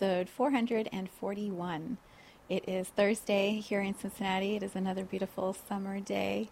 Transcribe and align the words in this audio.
Episode 0.00 0.30
441. 0.30 1.98
It 2.48 2.66
is 2.66 2.88
Thursday 2.88 3.60
here 3.60 3.82
in 3.82 3.94
Cincinnati. 3.94 4.56
It 4.56 4.62
is 4.62 4.74
another 4.74 5.04
beautiful 5.04 5.54
summer 5.68 6.00
day 6.00 6.48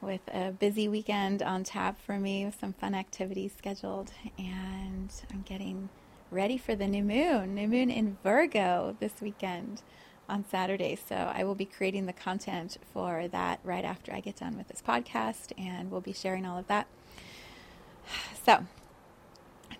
with 0.00 0.22
a 0.34 0.50
busy 0.50 0.88
weekend 0.88 1.40
on 1.40 1.62
tap 1.62 1.96
for 2.04 2.18
me 2.18 2.44
with 2.44 2.58
some 2.58 2.72
fun 2.72 2.96
activities 2.96 3.52
scheduled. 3.56 4.10
And 4.36 5.12
I'm 5.32 5.42
getting 5.42 5.90
ready 6.32 6.58
for 6.58 6.74
the 6.74 6.88
new 6.88 7.04
moon, 7.04 7.54
new 7.54 7.68
moon 7.68 7.88
in 7.88 8.16
Virgo 8.24 8.96
this 8.98 9.20
weekend 9.20 9.82
on 10.28 10.44
Saturday. 10.50 10.96
So 10.96 11.14
I 11.14 11.44
will 11.44 11.54
be 11.54 11.66
creating 11.66 12.06
the 12.06 12.12
content 12.12 12.78
for 12.92 13.28
that 13.28 13.60
right 13.62 13.84
after 13.84 14.12
I 14.12 14.18
get 14.18 14.34
done 14.34 14.58
with 14.58 14.66
this 14.66 14.82
podcast, 14.84 15.52
and 15.56 15.92
we'll 15.92 16.00
be 16.00 16.12
sharing 16.12 16.44
all 16.44 16.58
of 16.58 16.66
that. 16.66 16.88
So, 18.44 18.64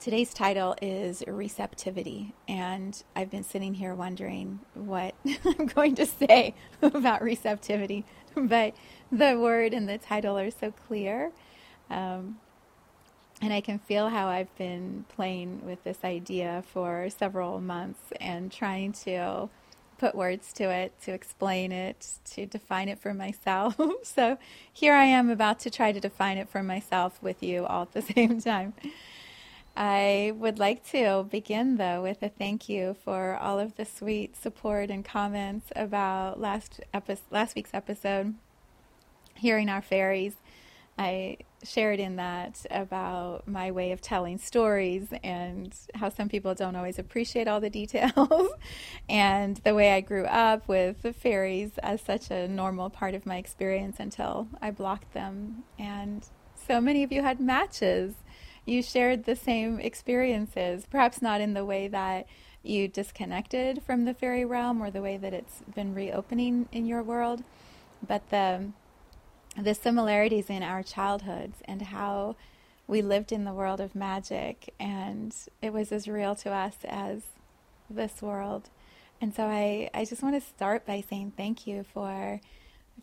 Today's 0.00 0.32
title 0.32 0.76
is 0.80 1.24
Receptivity, 1.26 2.32
and 2.46 3.02
I've 3.16 3.30
been 3.30 3.42
sitting 3.42 3.74
here 3.74 3.96
wondering 3.96 4.60
what 4.74 5.16
I'm 5.44 5.66
going 5.66 5.96
to 5.96 6.06
say 6.06 6.54
about 6.82 7.20
receptivity, 7.20 8.04
but 8.36 8.76
the 9.10 9.36
word 9.36 9.74
and 9.74 9.88
the 9.88 9.98
title 9.98 10.38
are 10.38 10.52
so 10.52 10.70
clear. 10.70 11.32
Um, 11.90 12.38
and 13.42 13.52
I 13.52 13.60
can 13.60 13.80
feel 13.80 14.08
how 14.08 14.28
I've 14.28 14.54
been 14.56 15.04
playing 15.08 15.64
with 15.64 15.82
this 15.82 15.98
idea 16.04 16.62
for 16.72 17.10
several 17.10 17.60
months 17.60 18.00
and 18.20 18.52
trying 18.52 18.92
to 19.04 19.48
put 19.98 20.14
words 20.14 20.52
to 20.54 20.70
it, 20.70 20.92
to 21.02 21.12
explain 21.12 21.72
it, 21.72 22.06
to 22.34 22.46
define 22.46 22.88
it 22.88 23.00
for 23.00 23.12
myself. 23.12 23.76
so 24.04 24.38
here 24.72 24.94
I 24.94 25.06
am 25.06 25.28
about 25.28 25.58
to 25.60 25.70
try 25.70 25.90
to 25.90 25.98
define 25.98 26.38
it 26.38 26.48
for 26.48 26.62
myself 26.62 27.20
with 27.20 27.42
you 27.42 27.66
all 27.66 27.82
at 27.82 27.92
the 27.92 28.02
same 28.02 28.40
time. 28.40 28.74
I 29.80 30.32
would 30.34 30.58
like 30.58 30.84
to 30.90 31.24
begin, 31.30 31.76
though, 31.76 32.02
with 32.02 32.20
a 32.20 32.28
thank 32.28 32.68
you 32.68 32.96
for 33.04 33.36
all 33.36 33.60
of 33.60 33.76
the 33.76 33.84
sweet 33.84 34.36
support 34.36 34.90
and 34.90 35.04
comments 35.04 35.70
about 35.76 36.40
last 36.40 36.80
epi- 36.92 37.18
last 37.30 37.54
week's 37.54 37.72
episode, 37.72 38.34
hearing 39.36 39.68
our 39.68 39.80
fairies. 39.80 40.34
I 40.98 41.36
shared 41.62 42.00
in 42.00 42.16
that 42.16 42.66
about 42.72 43.46
my 43.46 43.70
way 43.70 43.92
of 43.92 44.00
telling 44.00 44.38
stories 44.38 45.12
and 45.22 45.72
how 45.94 46.08
some 46.08 46.28
people 46.28 46.56
don't 46.56 46.74
always 46.74 46.98
appreciate 46.98 47.46
all 47.46 47.60
the 47.60 47.70
details, 47.70 48.48
and 49.08 49.58
the 49.58 49.76
way 49.76 49.92
I 49.92 50.00
grew 50.00 50.24
up 50.24 50.66
with 50.66 51.02
the 51.02 51.12
fairies 51.12 51.78
as 51.84 52.00
such 52.00 52.32
a 52.32 52.48
normal 52.48 52.90
part 52.90 53.14
of 53.14 53.26
my 53.26 53.36
experience 53.36 54.00
until 54.00 54.48
I 54.60 54.72
blocked 54.72 55.14
them. 55.14 55.62
And 55.78 56.26
so 56.66 56.80
many 56.80 57.04
of 57.04 57.12
you 57.12 57.22
had 57.22 57.38
matches 57.38 58.14
you 58.68 58.82
shared 58.82 59.24
the 59.24 59.36
same 59.36 59.80
experiences, 59.80 60.86
perhaps 60.90 61.22
not 61.22 61.40
in 61.40 61.54
the 61.54 61.64
way 61.64 61.88
that 61.88 62.26
you 62.62 62.86
disconnected 62.86 63.82
from 63.82 64.04
the 64.04 64.14
fairy 64.14 64.44
realm 64.44 64.82
or 64.82 64.90
the 64.90 65.00
way 65.00 65.16
that 65.16 65.32
it's 65.32 65.62
been 65.74 65.94
reopening 65.94 66.68
in 66.70 66.86
your 66.86 67.02
world, 67.02 67.42
but 68.06 68.28
the 68.30 68.70
the 69.56 69.74
similarities 69.74 70.50
in 70.50 70.62
our 70.62 70.84
childhoods 70.84 71.58
and 71.64 71.82
how 71.82 72.36
we 72.86 73.02
lived 73.02 73.32
in 73.32 73.44
the 73.44 73.52
world 73.52 73.80
of 73.80 73.94
magic 73.94 74.72
and 74.78 75.34
it 75.60 75.72
was 75.72 75.90
as 75.90 76.06
real 76.06 76.36
to 76.36 76.50
us 76.52 76.76
as 76.84 77.22
this 77.90 78.22
world. 78.22 78.70
And 79.20 79.34
so 79.34 79.44
I, 79.44 79.90
I 79.92 80.04
just 80.04 80.22
want 80.22 80.40
to 80.40 80.48
start 80.48 80.86
by 80.86 81.02
saying 81.08 81.32
thank 81.36 81.66
you 81.66 81.84
for 81.92 82.40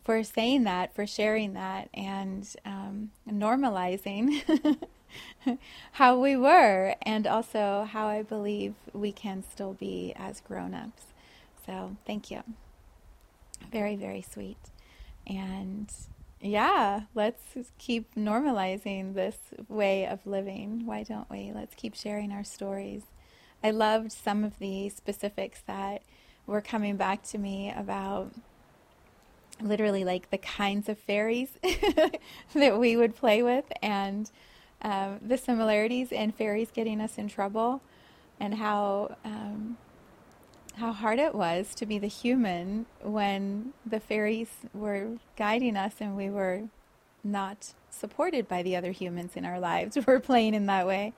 for 0.04 0.22
saying 0.22 0.64
that, 0.64 0.94
for 0.94 1.06
sharing 1.06 1.54
that, 1.54 1.88
and 1.92 2.46
um, 2.64 3.10
normalizing 3.28 4.40
how 5.92 6.18
we 6.18 6.36
were 6.36 6.94
and 7.02 7.26
also 7.26 7.88
how 7.90 8.06
I 8.06 8.22
believe 8.22 8.74
we 8.92 9.12
can 9.12 9.44
still 9.50 9.74
be 9.74 10.12
as 10.16 10.40
grown 10.40 10.74
ups. 10.74 11.04
So, 11.64 11.96
thank 12.06 12.30
you. 12.30 12.42
Very, 13.70 13.96
very 13.96 14.22
sweet. 14.22 14.58
And 15.26 15.90
yeah, 16.40 17.02
let's 17.14 17.42
keep 17.78 18.14
normalizing 18.14 19.14
this 19.14 19.38
way 19.68 20.06
of 20.06 20.26
living. 20.26 20.86
Why 20.86 21.02
don't 21.02 21.28
we? 21.30 21.52
Let's 21.54 21.74
keep 21.74 21.94
sharing 21.94 22.30
our 22.32 22.44
stories. 22.44 23.02
I 23.64 23.70
loved 23.70 24.12
some 24.12 24.44
of 24.44 24.58
the 24.58 24.88
specifics 24.90 25.62
that 25.66 26.02
were 26.46 26.60
coming 26.60 26.96
back 26.96 27.22
to 27.24 27.38
me 27.38 27.72
about 27.74 28.32
literally 29.60 30.04
like 30.04 30.30
the 30.30 30.38
kinds 30.38 30.88
of 30.88 30.98
fairies 30.98 31.48
that 32.54 32.78
we 32.78 32.96
would 32.96 33.16
play 33.16 33.42
with 33.42 33.64
and 33.82 34.30
um, 34.82 35.18
the 35.26 35.38
similarities 35.38 36.12
in 36.12 36.32
fairies 36.32 36.70
getting 36.70 37.00
us 37.00 37.18
in 37.18 37.28
trouble 37.28 37.80
and 38.38 38.54
how 38.54 39.16
um, 39.24 39.78
how 40.76 40.92
hard 40.92 41.18
it 41.18 41.34
was 41.34 41.74
to 41.74 41.86
be 41.86 41.98
the 41.98 42.06
human 42.06 42.84
when 43.02 43.72
the 43.84 43.98
fairies 43.98 44.50
were 44.74 45.12
guiding 45.36 45.76
us 45.76 45.94
and 46.00 46.16
we 46.16 46.28
were 46.28 46.64
not 47.24 47.72
supported 47.90 48.46
by 48.46 48.62
the 48.62 48.76
other 48.76 48.92
humans 48.92 49.32
in 49.36 49.44
our 49.44 49.58
lives. 49.58 49.96
We're 50.06 50.20
playing 50.20 50.54
in 50.54 50.66
that 50.66 50.86
way. 50.86 51.14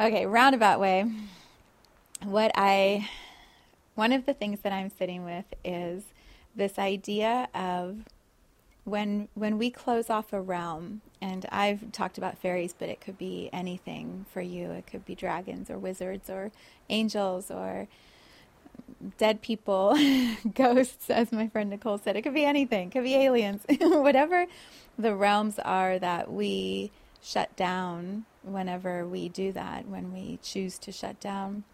Okay, 0.00 0.26
roundabout 0.26 0.80
way. 0.80 1.10
What 2.24 2.52
I 2.54 3.08
one 3.94 4.12
of 4.12 4.24
the 4.24 4.32
things 4.32 4.60
that 4.60 4.72
I'm 4.72 4.88
sitting 4.88 5.24
with 5.24 5.44
is 5.64 6.04
this 6.56 6.78
idea 6.78 7.48
of 7.54 7.98
when 8.84 9.28
when 9.34 9.58
we 9.58 9.70
close 9.70 10.10
off 10.10 10.32
a 10.32 10.40
realm 10.40 11.02
and 11.20 11.46
I've 11.50 11.92
talked 11.92 12.18
about 12.18 12.38
fairies, 12.38 12.74
but 12.76 12.88
it 12.88 13.00
could 13.00 13.16
be 13.16 13.48
anything 13.52 14.26
for 14.32 14.40
you. 14.40 14.70
It 14.72 14.86
could 14.86 15.04
be 15.04 15.14
dragons 15.14 15.70
or 15.70 15.78
wizards 15.78 16.28
or 16.28 16.50
angels 16.90 17.50
or 17.50 17.86
dead 19.18 19.42
people, 19.42 19.96
ghosts, 20.54 21.10
as 21.10 21.32
my 21.32 21.48
friend 21.48 21.70
Nicole 21.70 21.98
said. 21.98 22.16
It 22.16 22.22
could 22.22 22.34
be 22.34 22.44
anything. 22.44 22.88
It 22.88 22.92
could 22.92 23.04
be 23.04 23.14
aliens. 23.14 23.64
Whatever 23.80 24.46
the 24.98 25.14
realms 25.14 25.58
are 25.60 25.98
that 25.98 26.32
we 26.32 26.90
shut 27.22 27.54
down 27.56 28.24
whenever 28.42 29.06
we 29.06 29.28
do 29.28 29.52
that, 29.52 29.86
when 29.86 30.12
we 30.12 30.38
choose 30.42 30.78
to 30.78 30.92
shut 30.92 31.20
down. 31.20 31.64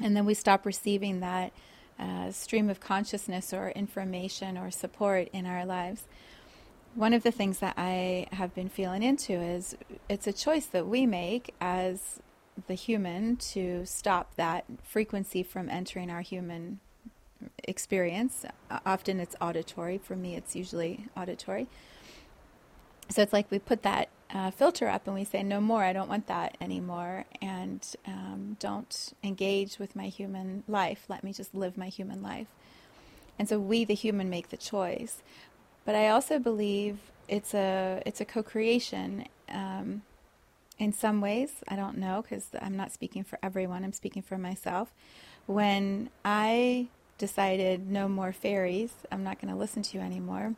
And 0.00 0.16
then 0.16 0.26
we 0.26 0.34
stop 0.34 0.66
receiving 0.66 1.20
that 1.20 1.52
uh, 1.98 2.30
stream 2.30 2.68
of 2.68 2.80
consciousness 2.80 3.52
or 3.52 3.70
information 3.70 4.58
or 4.58 4.70
support 4.70 5.28
in 5.32 5.46
our 5.46 5.64
lives 5.64 6.04
one 6.94 7.12
of 7.12 7.22
the 7.22 7.32
things 7.32 7.58
that 7.58 7.74
I 7.76 8.28
have 8.32 8.54
been 8.54 8.68
feeling 8.68 9.02
into 9.02 9.32
is 9.32 9.76
it's 10.08 10.26
a 10.26 10.32
choice 10.32 10.66
that 10.66 10.86
we 10.86 11.06
make 11.06 11.54
as 11.60 12.20
the 12.68 12.74
human 12.74 13.36
to 13.36 13.84
stop 13.84 14.36
that 14.36 14.64
frequency 14.84 15.42
from 15.42 15.68
entering 15.68 16.08
our 16.08 16.20
human 16.20 16.78
experience. 17.64 18.44
Often 18.86 19.20
it's 19.20 19.34
auditory. 19.40 19.98
For 19.98 20.14
me, 20.14 20.36
it's 20.36 20.54
usually 20.54 21.06
auditory. 21.16 21.66
So 23.08 23.22
it's 23.22 23.32
like 23.32 23.50
we 23.50 23.58
put 23.58 23.82
that 23.82 24.08
uh, 24.34 24.50
filter 24.50 24.88
up 24.88 25.06
and 25.06 25.14
we 25.14 25.24
say, 25.24 25.42
no 25.44 25.60
more, 25.60 25.84
I 25.84 25.92
don't 25.92 26.08
want 26.08 26.26
that 26.26 26.56
anymore, 26.60 27.24
and 27.40 27.86
um, 28.06 28.56
don't 28.58 29.12
engage 29.22 29.78
with 29.78 29.94
my 29.94 30.08
human 30.08 30.64
life. 30.66 31.04
Let 31.08 31.22
me 31.22 31.32
just 31.32 31.54
live 31.54 31.78
my 31.78 31.88
human 31.88 32.20
life. 32.20 32.48
And 33.38 33.48
so 33.48 33.60
we, 33.60 33.84
the 33.84 33.94
human, 33.94 34.28
make 34.28 34.50
the 34.50 34.56
choice. 34.56 35.22
But 35.84 35.94
I 35.94 36.08
also 36.08 36.38
believe 36.38 36.98
it's 37.28 37.54
a 37.54 38.02
it's 38.04 38.20
a 38.20 38.24
co-creation. 38.24 39.26
Um, 39.48 40.02
in 40.78 40.92
some 40.92 41.20
ways, 41.20 41.52
I 41.68 41.76
don't 41.76 41.98
know 41.98 42.22
because 42.22 42.46
I'm 42.60 42.76
not 42.76 42.92
speaking 42.92 43.22
for 43.22 43.38
everyone. 43.42 43.84
I'm 43.84 43.92
speaking 43.92 44.22
for 44.22 44.36
myself. 44.36 44.92
When 45.46 46.10
I 46.24 46.88
decided 47.18 47.88
no 47.88 48.08
more 48.08 48.32
fairies, 48.32 48.92
I'm 49.12 49.22
not 49.22 49.40
going 49.40 49.52
to 49.52 49.58
listen 49.58 49.82
to 49.82 49.98
you 49.98 50.02
anymore. 50.02 50.54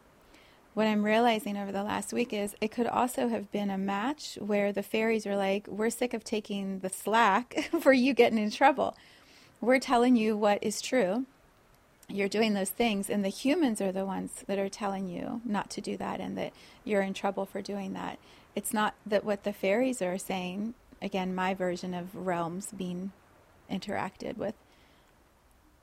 What 0.77 0.89
I'm 0.89 1.07
realizing 1.07 1.57
over 1.57 1.73
the 1.73 1.83
last 1.83 2.13
week 2.13 2.35
is 2.35 2.55
it 2.61 2.71
could 2.71 2.87
also 2.87 3.29
have 3.29 3.51
been 3.51 3.71
a 3.71 3.79
match 3.79 4.37
where 4.43 4.75
the 4.75 4.83
fairies 4.83 5.27
are 5.27 5.35
like, 5.35 5.67
we're 5.67 5.89
sick 5.89 6.13
of 6.13 6.23
taking 6.23 6.81
the 6.81 6.91
slack 6.91 7.71
for 7.81 7.95
you 7.95 8.13
getting 8.13 8.37
in 8.37 8.51
trouble. 8.51 8.95
We're 9.63 9.79
telling 9.79 10.17
you 10.17 10.37
what 10.37 10.63
is 10.63 10.83
true 10.83 11.25
you're 12.11 12.29
doing 12.29 12.53
those 12.53 12.69
things, 12.69 13.09
and 13.09 13.25
the 13.25 13.31
humans 13.31 13.81
are 13.81 13.91
the 13.91 14.05
ones 14.05 14.45
that 14.47 14.59
are 14.59 14.69
telling 14.69 15.09
you 15.09 15.41
not 15.47 15.71
to 15.71 15.81
do 15.81 15.97
that 15.97 16.21
and 16.21 16.37
that 16.37 16.53
you're 16.85 17.01
in 17.01 17.15
trouble 17.15 17.47
for 17.47 17.63
doing 17.63 17.95
that. 17.95 18.19
It's 18.55 18.75
not 18.75 18.93
that 19.07 19.25
what 19.25 19.45
the 19.45 19.55
fairies 19.55 20.03
are 20.03 20.19
saying, 20.19 20.75
again, 21.01 21.35
my 21.35 21.55
version 21.55 21.95
of 21.95 22.15
realms 22.15 22.71
being 22.77 23.13
interacted 23.71 24.37
with. 24.37 24.55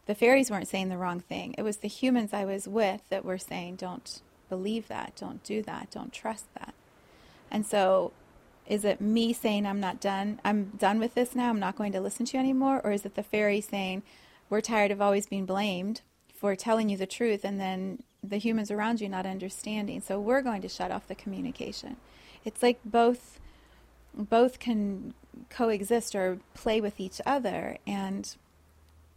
The 0.06 0.14
fairies 0.14 0.52
weren't 0.52 0.68
saying 0.68 0.90
the 0.90 1.00
wrong 1.00 1.20
thing. 1.20 1.56
It 1.58 1.64
was 1.64 1.78
the 1.78 1.88
humans 1.88 2.32
I 2.32 2.46
was 2.46 2.68
with 2.68 3.02
that 3.10 3.26
were 3.26 3.40
saying, 3.40 3.78
don't 3.78 4.22
believe 4.54 4.88
that, 4.88 5.16
don't 5.16 5.44
do 5.44 5.64
that, 5.64 5.90
don't 5.90 6.14
trust 6.14 6.46
that. 6.54 6.76
And 7.50 7.66
so, 7.66 8.12
is 8.68 8.86
it 8.86 9.02
me 9.02 9.34
saying 9.34 9.66
I'm 9.66 9.80
not 9.80 10.00
done? 10.00 10.40
I'm 10.46 10.66
done 10.78 11.00
with 11.00 11.16
this 11.16 11.36
now. 11.36 11.50
I'm 11.50 11.60
not 11.60 11.76
going 11.76 11.92
to 11.94 12.00
listen 12.00 12.28
to 12.28 12.38
you 12.38 12.40
anymore, 12.40 12.80
or 12.84 12.92
is 12.92 13.04
it 13.04 13.16
the 13.16 13.24
fairy 13.24 13.62
saying 13.62 14.04
we're 14.50 14.62
tired 14.62 14.92
of 14.92 15.02
always 15.02 15.26
being 15.26 15.48
blamed 15.48 16.02
for 16.40 16.56
telling 16.56 16.88
you 16.90 16.98
the 16.98 17.08
truth, 17.08 17.44
and 17.44 17.60
then 17.60 18.04
the 18.24 18.38
humans 18.38 18.70
around 18.70 19.02
you 19.02 19.10
not 19.10 19.26
understanding? 19.26 20.02
So 20.02 20.20
we're 20.20 20.44
going 20.44 20.62
to 20.62 20.70
shut 20.70 20.92
off 20.92 21.08
the 21.08 21.16
communication. 21.16 21.98
It's 22.46 22.62
like 22.62 22.80
both 22.86 23.40
both 24.16 24.60
can 24.60 25.16
coexist 25.50 26.14
or 26.14 26.38
play 26.54 26.80
with 26.80 27.00
each 27.00 27.20
other, 27.26 27.80
and 27.88 28.36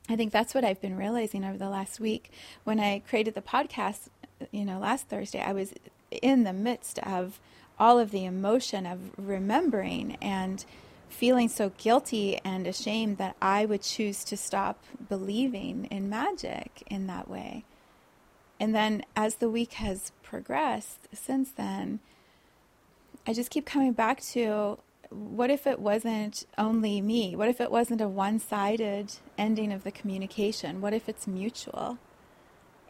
I 0.09 0.17
think 0.17 0.33
that's 0.33 0.55
what 0.55 0.65
I've 0.65 0.81
been 0.81 0.97
realizing 0.97 1.45
over 1.45 1.59
the 1.59 1.69
last 1.69 2.01
week. 2.01 2.31
When 2.65 2.81
I 2.81 3.01
created 3.01 3.35
the 3.35 3.43
podcast, 3.43 4.09
you 4.51 4.65
know, 4.65 4.79
last 4.79 5.09
Thursday, 5.09 5.41
I 5.41 5.53
was 5.53 5.73
in 6.11 6.45
the 6.45 6.53
midst 6.53 6.99
of 7.01 7.41
all 7.79 7.99
of 7.99 8.11
the 8.11 8.25
emotion 8.25 8.87
of 8.87 8.99
remembering 9.17 10.17
and 10.23 10.65
feeling 11.09 11.49
so 11.49 11.71
guilty 11.79 12.39
and 12.45 12.67
ashamed 12.67 13.19
that 13.19 13.37
I 13.41 13.65
would 13.65 13.83
choose 13.83 14.25
to 14.25 14.37
stop 14.37 14.83
believing 15.09 15.87
in 15.87 16.09
magic 16.09 16.83
in 16.89 17.07
that 17.07 17.29
way. 17.29 17.65
And 18.59 18.75
then 18.75 19.05
as 19.15 19.37
the 19.37 19.51
week 19.51 19.75
has 19.75 20.13
progressed 20.23 21.09
since 21.13 21.51
then, 21.51 22.01
I 23.27 23.33
just 23.33 23.51
keep 23.51 23.67
coming 23.67 23.93
back 23.93 24.21
to 24.33 24.79
what 25.11 25.51
if 25.51 25.67
it 25.67 25.79
wasn't 25.79 26.47
only 26.59 27.01
me? 27.01 27.37
What 27.37 27.49
if 27.49 27.61
it 27.61 27.71
wasn't 27.71 28.01
a 28.01 28.09
one 28.09 28.39
sided 28.39 29.13
ending 29.39 29.73
of 29.73 29.85
the 29.85 29.93
communication? 29.93 30.81
What 30.81 30.95
if 30.95 31.09
it's 31.09 31.27
mutual? 31.27 31.99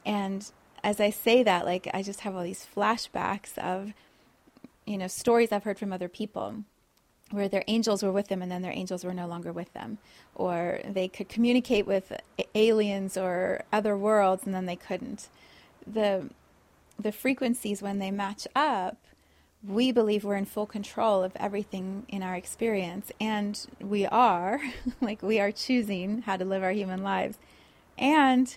And 0.04 0.50
as 0.86 1.00
I 1.00 1.10
say 1.10 1.42
that, 1.42 1.64
like 1.64 1.88
I 1.92 2.00
just 2.00 2.20
have 2.20 2.36
all 2.36 2.44
these 2.44 2.64
flashbacks 2.64 3.58
of, 3.58 3.92
you 4.86 4.96
know, 4.96 5.08
stories 5.08 5.50
I've 5.50 5.64
heard 5.64 5.80
from 5.80 5.92
other 5.92 6.08
people 6.08 6.62
where 7.32 7.48
their 7.48 7.64
angels 7.66 8.04
were 8.04 8.12
with 8.12 8.28
them 8.28 8.40
and 8.40 8.52
then 8.52 8.62
their 8.62 8.70
angels 8.70 9.04
were 9.04 9.12
no 9.12 9.26
longer 9.26 9.52
with 9.52 9.72
them. 9.72 9.98
Or 10.36 10.78
they 10.88 11.08
could 11.08 11.28
communicate 11.28 11.88
with 11.88 12.12
aliens 12.54 13.16
or 13.16 13.64
other 13.72 13.96
worlds 13.96 14.44
and 14.46 14.54
then 14.54 14.66
they 14.66 14.76
couldn't. 14.76 15.28
The, 15.92 16.30
the 17.00 17.10
frequencies, 17.10 17.82
when 17.82 17.98
they 17.98 18.12
match 18.12 18.46
up, 18.54 18.96
we 19.66 19.90
believe 19.90 20.22
we're 20.22 20.36
in 20.36 20.44
full 20.44 20.66
control 20.66 21.24
of 21.24 21.32
everything 21.34 22.04
in 22.08 22.22
our 22.22 22.36
experience, 22.36 23.10
and 23.20 23.66
we 23.80 24.06
are. 24.06 24.60
like, 25.00 25.20
we 25.20 25.40
are 25.40 25.50
choosing 25.50 26.22
how 26.22 26.36
to 26.36 26.44
live 26.44 26.62
our 26.62 26.70
human 26.70 27.02
lives. 27.02 27.38
And 27.98 28.56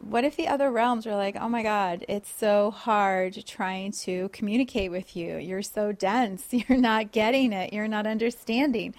what 0.00 0.24
if 0.24 0.36
the 0.36 0.48
other 0.48 0.70
realms 0.70 1.06
were 1.06 1.14
like, 1.14 1.36
oh 1.36 1.48
my 1.48 1.62
God, 1.62 2.04
it's 2.08 2.32
so 2.32 2.70
hard 2.70 3.44
trying 3.46 3.92
to 3.92 4.28
communicate 4.30 4.90
with 4.90 5.16
you? 5.16 5.36
You're 5.36 5.62
so 5.62 5.92
dense. 5.92 6.46
You're 6.50 6.78
not 6.78 7.12
getting 7.12 7.52
it. 7.52 7.72
You're 7.72 7.88
not 7.88 8.06
understanding. 8.06 8.94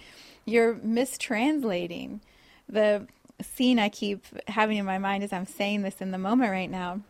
You're 0.46 0.76
mistranslating. 0.76 2.22
The 2.70 3.08
scene 3.42 3.80
I 3.80 3.90
keep 3.90 4.26
having 4.48 4.78
in 4.78 4.86
my 4.86 4.98
mind 4.98 5.24
as 5.24 5.32
I'm 5.32 5.46
saying 5.46 5.84
this 5.84 6.02
in 6.02 6.12
the 6.12 6.18
moment 6.18 6.52
right 6.52 6.70
now 6.70 7.02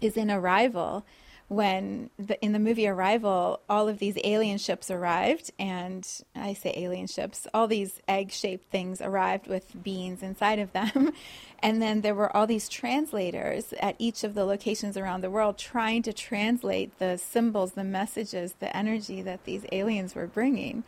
is 0.00 0.16
in 0.16 0.30
Arrival 0.30 1.04
when 1.50 2.10
the, 2.16 2.40
in 2.40 2.52
the 2.52 2.60
movie 2.60 2.86
Arrival, 2.86 3.58
all 3.68 3.88
of 3.88 3.98
these 3.98 4.16
alien 4.22 4.56
ships 4.56 4.88
arrived, 4.88 5.50
and 5.58 6.06
I 6.32 6.52
say 6.52 6.72
alien 6.76 7.08
ships, 7.08 7.48
all 7.52 7.66
these 7.66 8.00
egg 8.06 8.30
shaped 8.30 8.70
things 8.70 9.00
arrived 9.00 9.48
with 9.48 9.82
beings 9.82 10.22
inside 10.22 10.60
of 10.60 10.72
them. 10.72 11.12
and 11.60 11.82
then 11.82 12.02
there 12.02 12.14
were 12.14 12.34
all 12.36 12.46
these 12.46 12.68
translators 12.68 13.74
at 13.80 13.96
each 13.98 14.22
of 14.22 14.34
the 14.34 14.44
locations 14.44 14.96
around 14.96 15.22
the 15.22 15.30
world 15.30 15.58
trying 15.58 16.04
to 16.04 16.12
translate 16.12 16.96
the 17.00 17.18
symbols, 17.18 17.72
the 17.72 17.82
messages, 17.82 18.54
the 18.60 18.74
energy 18.76 19.20
that 19.20 19.44
these 19.44 19.66
aliens 19.72 20.14
were 20.14 20.28
bringing. 20.28 20.84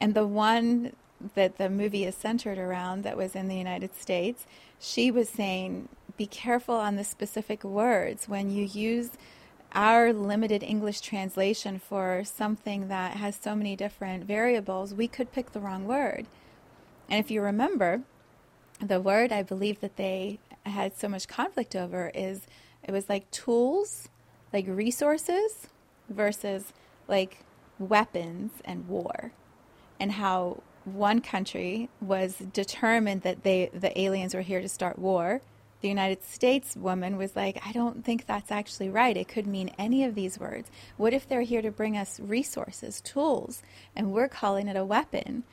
And 0.00 0.14
the 0.14 0.26
one 0.26 0.94
that 1.34 1.58
the 1.58 1.68
movie 1.68 2.06
is 2.06 2.14
centered 2.14 2.56
around 2.56 3.02
that 3.02 3.18
was 3.18 3.36
in 3.36 3.48
the 3.48 3.56
United 3.56 3.94
States, 3.94 4.46
she 4.78 5.10
was 5.10 5.28
saying, 5.28 5.90
be 6.16 6.24
careful 6.24 6.76
on 6.76 6.96
the 6.96 7.04
specific 7.04 7.62
words 7.62 8.30
when 8.30 8.48
you 8.48 8.64
use 8.64 9.10
our 9.72 10.12
limited 10.12 10.62
English 10.62 11.00
translation 11.00 11.78
for 11.78 12.22
something 12.24 12.88
that 12.88 13.16
has 13.16 13.36
so 13.36 13.54
many 13.54 13.76
different 13.76 14.24
variables, 14.24 14.94
we 14.94 15.08
could 15.08 15.32
pick 15.32 15.52
the 15.52 15.60
wrong 15.60 15.86
word. 15.86 16.26
And 17.08 17.18
if 17.18 17.30
you 17.30 17.40
remember, 17.40 18.02
the 18.80 19.00
word 19.00 19.32
I 19.32 19.42
believe 19.42 19.80
that 19.80 19.96
they 19.96 20.38
had 20.64 20.96
so 20.96 21.08
much 21.08 21.28
conflict 21.28 21.76
over 21.76 22.10
is 22.14 22.46
it 22.82 22.92
was 22.92 23.08
like 23.08 23.30
tools, 23.30 24.08
like 24.52 24.66
resources, 24.66 25.68
versus 26.08 26.72
like 27.08 27.44
weapons 27.78 28.52
and 28.64 28.88
war. 28.88 29.32
And 29.98 30.12
how 30.12 30.62
one 30.84 31.20
country 31.20 31.88
was 32.00 32.36
determined 32.36 33.22
that 33.22 33.42
they 33.42 33.70
the 33.72 33.98
aliens 34.00 34.34
were 34.34 34.40
here 34.40 34.62
to 34.62 34.68
start 34.68 34.98
war 34.98 35.42
the 35.80 35.88
United 35.88 36.22
States 36.22 36.76
woman 36.76 37.16
was 37.16 37.34
like, 37.34 37.60
I 37.66 37.72
don't 37.72 38.04
think 38.04 38.26
that's 38.26 38.50
actually 38.50 38.90
right. 38.90 39.16
It 39.16 39.28
could 39.28 39.46
mean 39.46 39.70
any 39.78 40.04
of 40.04 40.14
these 40.14 40.38
words. 40.38 40.70
What 40.96 41.14
if 41.14 41.28
they're 41.28 41.42
here 41.42 41.62
to 41.62 41.70
bring 41.70 41.96
us 41.96 42.20
resources, 42.20 43.00
tools, 43.00 43.62
and 43.96 44.12
we're 44.12 44.28
calling 44.28 44.68
it 44.68 44.76
a 44.76 44.84
weapon? 44.84 45.44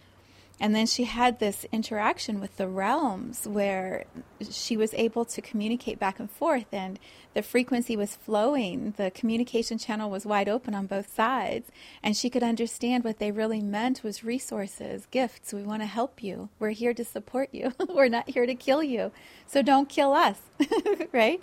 And 0.60 0.74
then 0.74 0.88
she 0.88 1.04
had 1.04 1.38
this 1.38 1.68
interaction 1.72 2.40
with 2.40 2.58
the 2.58 2.68
realms 2.68 3.48
where 3.48 4.06
she 4.50 4.76
was 4.76 4.94
able 4.96 5.24
to 5.26 5.42
communicate 5.42 6.00
back 6.00 6.20
and 6.20 6.32
forth, 6.32 6.66
and 6.72 7.00
the 7.36 7.44
frequency 7.44 7.96
was 7.96 8.16
flowing. 8.16 8.96
The 8.98 9.12
communication 9.12 9.78
channel 9.78 10.10
was 10.10 10.26
wide 10.26 10.50
open 10.50 10.74
on 10.74 10.88
both 10.88 11.14
sides, 11.14 11.70
and 12.02 12.18
she 12.18 12.32
could 12.32 12.42
understand 12.42 13.04
what 13.04 13.20
they 13.20 13.32
really 13.32 13.62
meant 13.62 14.04
was 14.04 14.24
resources, 14.24 15.06
gifts. 15.12 15.54
We 15.54 15.62
want 15.62 15.84
to 15.84 15.88
help 15.88 16.24
you. 16.24 16.50
We're 16.58 16.72
here 16.72 16.94
to 16.96 17.06
support 17.06 17.50
you. 17.52 17.74
We're 17.90 18.10
not 18.10 18.30
here 18.30 18.48
to 18.48 18.56
kill 18.56 18.82
you. 18.82 19.12
So 19.46 19.62
don't 19.62 19.88
kill 19.88 20.14
us, 20.14 20.40
right? 21.12 21.40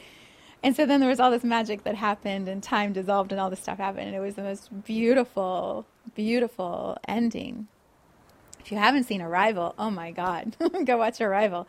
And 0.64 0.74
so 0.74 0.86
then 0.86 0.98
there 0.98 1.10
was 1.10 1.20
all 1.20 1.30
this 1.30 1.44
magic 1.44 1.84
that 1.84 1.94
happened, 1.94 2.48
and 2.48 2.64
time 2.64 2.92
dissolved, 2.92 3.30
and 3.30 3.40
all 3.40 3.50
this 3.50 3.60
stuff 3.60 3.78
happened, 3.78 4.08
and 4.08 4.16
it 4.16 4.20
was 4.20 4.34
the 4.34 4.42
most 4.42 4.84
beautiful, 4.84 5.86
beautiful 6.16 6.98
ending 7.06 7.68
if 8.64 8.72
you 8.72 8.78
haven't 8.78 9.04
seen 9.04 9.20
Arrival, 9.20 9.74
oh 9.78 9.90
my 9.90 10.10
God, 10.10 10.56
go 10.86 10.96
watch 10.96 11.20
Arrival. 11.20 11.66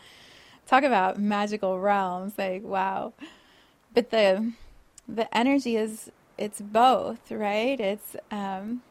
Talk 0.66 0.84
about 0.84 1.20
magical 1.20 1.80
realms, 1.80 2.34
like 2.38 2.64
wow. 2.64 3.14
But 3.94 4.12
the 4.12 4.54
the 5.08 5.36
energy 5.36 5.76
is 5.76 6.10
it's 6.38 6.62
both, 6.62 7.32
right? 7.32 7.80
It's 7.80 8.16
um, 8.32 8.82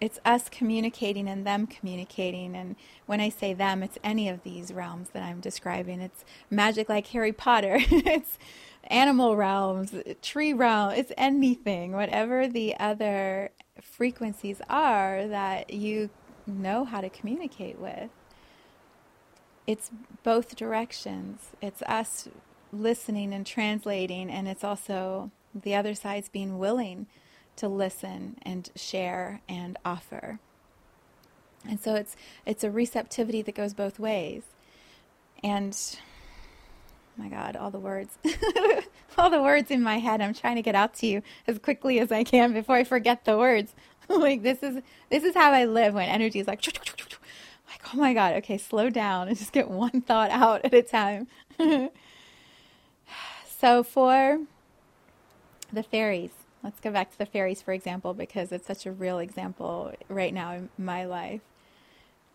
it's 0.00 0.20
us 0.24 0.48
communicating 0.48 1.28
and 1.28 1.44
them 1.46 1.66
communicating. 1.66 2.54
And 2.54 2.76
when 3.06 3.20
I 3.20 3.28
say 3.28 3.52
them, 3.52 3.82
it's 3.82 3.98
any 4.02 4.28
of 4.28 4.44
these 4.44 4.72
realms 4.72 5.10
that 5.10 5.22
I'm 5.22 5.40
describing. 5.40 6.00
It's 6.00 6.24
magic 6.50 6.88
like 6.88 7.08
Harry 7.08 7.32
Potter. 7.32 7.78
it's 7.80 8.38
animal 8.84 9.36
realms, 9.36 9.92
tree 10.22 10.52
realm. 10.52 10.92
It's 10.92 11.12
anything, 11.18 11.92
whatever 11.92 12.48
the 12.48 12.76
other 12.78 13.50
frequencies 13.82 14.60
are 14.68 15.26
that 15.26 15.72
you 15.72 16.10
know 16.50 16.84
how 16.84 17.00
to 17.00 17.08
communicate 17.08 17.78
with. 17.78 18.10
It's 19.66 19.90
both 20.22 20.56
directions. 20.56 21.50
It's 21.60 21.82
us 21.82 22.28
listening 22.72 23.32
and 23.32 23.46
translating, 23.46 24.30
and 24.30 24.48
it's 24.48 24.64
also 24.64 25.30
the 25.54 25.74
other 25.74 25.94
side's 25.94 26.28
being 26.28 26.58
willing 26.58 27.06
to 27.56 27.68
listen 27.68 28.36
and 28.42 28.70
share 28.74 29.40
and 29.48 29.78
offer. 29.84 30.38
And 31.68 31.80
so 31.80 31.94
it's 31.94 32.16
it's 32.46 32.64
a 32.64 32.70
receptivity 32.70 33.42
that 33.42 33.54
goes 33.54 33.74
both 33.74 33.98
ways. 33.98 34.42
And 35.42 35.76
my 37.16 37.28
God, 37.28 37.56
all 37.56 37.70
the 37.70 37.78
words, 37.78 38.16
all 39.18 39.30
the 39.30 39.42
words 39.42 39.70
in 39.70 39.82
my 39.82 39.98
head. 39.98 40.20
I'm 40.20 40.32
trying 40.32 40.56
to 40.56 40.62
get 40.62 40.74
out 40.74 40.94
to 40.94 41.06
you 41.06 41.22
as 41.46 41.58
quickly 41.58 42.00
as 42.00 42.10
I 42.10 42.24
can 42.24 42.52
before 42.52 42.76
I 42.76 42.84
forget 42.84 43.24
the 43.24 43.36
words. 43.36 43.74
like 44.18 44.42
this 44.42 44.62
is 44.62 44.82
this 45.08 45.22
is 45.22 45.34
how 45.34 45.52
I 45.52 45.66
live 45.66 45.94
when 45.94 46.08
energy 46.08 46.40
is 46.40 46.48
like 46.48 46.66
like 46.66 47.94
oh 47.94 47.96
my 47.96 48.12
god, 48.12 48.34
okay, 48.36 48.58
slow 48.58 48.90
down 48.90 49.28
and 49.28 49.38
just 49.38 49.52
get 49.52 49.70
one 49.70 50.00
thought 50.06 50.30
out 50.30 50.64
at 50.64 50.74
a 50.74 50.82
time. 50.82 51.28
so 53.60 53.84
for 53.84 54.40
the 55.72 55.84
fairies, 55.84 56.32
let's 56.64 56.80
go 56.80 56.90
back 56.90 57.12
to 57.12 57.18
the 57.18 57.26
fairies 57.26 57.62
for 57.62 57.72
example 57.72 58.12
because 58.12 58.50
it's 58.50 58.66
such 58.66 58.84
a 58.84 58.90
real 58.90 59.20
example 59.20 59.92
right 60.08 60.34
now 60.34 60.52
in 60.54 60.68
my 60.76 61.04
life. 61.04 61.42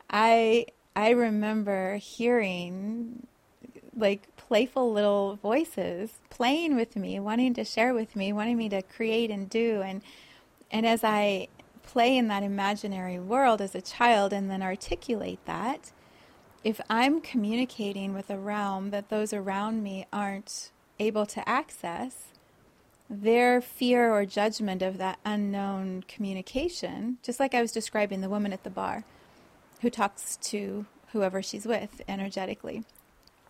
I 0.10 0.68
I 0.96 1.10
remember 1.10 1.98
hearing 1.98 3.28
like 3.98 4.34
playful 4.38 4.94
little 4.94 5.40
voices 5.42 6.12
playing 6.30 6.78
with 6.78 6.96
me, 6.96 7.20
wanting 7.20 7.54
to 7.56 7.66
share 7.66 7.94
with 7.94 8.16
me, 8.16 8.32
wanting 8.32 8.56
me 8.58 8.70
to 8.70 8.82
create 8.82 9.30
and 9.30 9.50
do. 9.50 9.82
And, 9.82 10.02
and 10.72 10.86
as 10.86 11.04
I 11.04 11.48
play 11.86 12.18
in 12.18 12.28
that 12.28 12.44
imaginary 12.44 13.20
world 13.20 13.62
as 13.62 13.76
a 13.76 13.82
child 13.82 14.34
and 14.34 14.50
then 14.50 14.62
articulate 14.62 15.40
that, 15.46 15.92
if 16.64 16.82
I'm 16.90 17.22
communicating 17.22 18.14
with 18.14 18.30
a 18.30 18.38
realm 18.38 18.90
that 18.90 19.10
those 19.10 19.34
around 19.34 19.84
me 19.84 20.08
aren't 20.12 20.72
able 21.00 21.26
to 21.28 21.48
access, 21.48 22.34
their 23.10 23.62
fear 23.62 24.12
or 24.12 24.26
judgment 24.26 24.82
of 24.82 24.98
that 24.98 25.20
unknown 25.24 26.04
communication, 26.08 27.18
just 27.22 27.40
like 27.40 27.54
I 27.54 27.62
was 27.62 27.72
describing 27.72 28.22
the 28.22 28.30
woman 28.30 28.52
at 28.52 28.64
the 28.64 28.70
bar 28.70 29.04
who 29.82 29.90
talks 29.90 30.38
to 30.38 30.86
whoever 31.12 31.44
she's 31.44 31.66
with 31.66 32.02
energetically. 32.08 32.84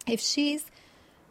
If 0.05 0.19
she's 0.19 0.65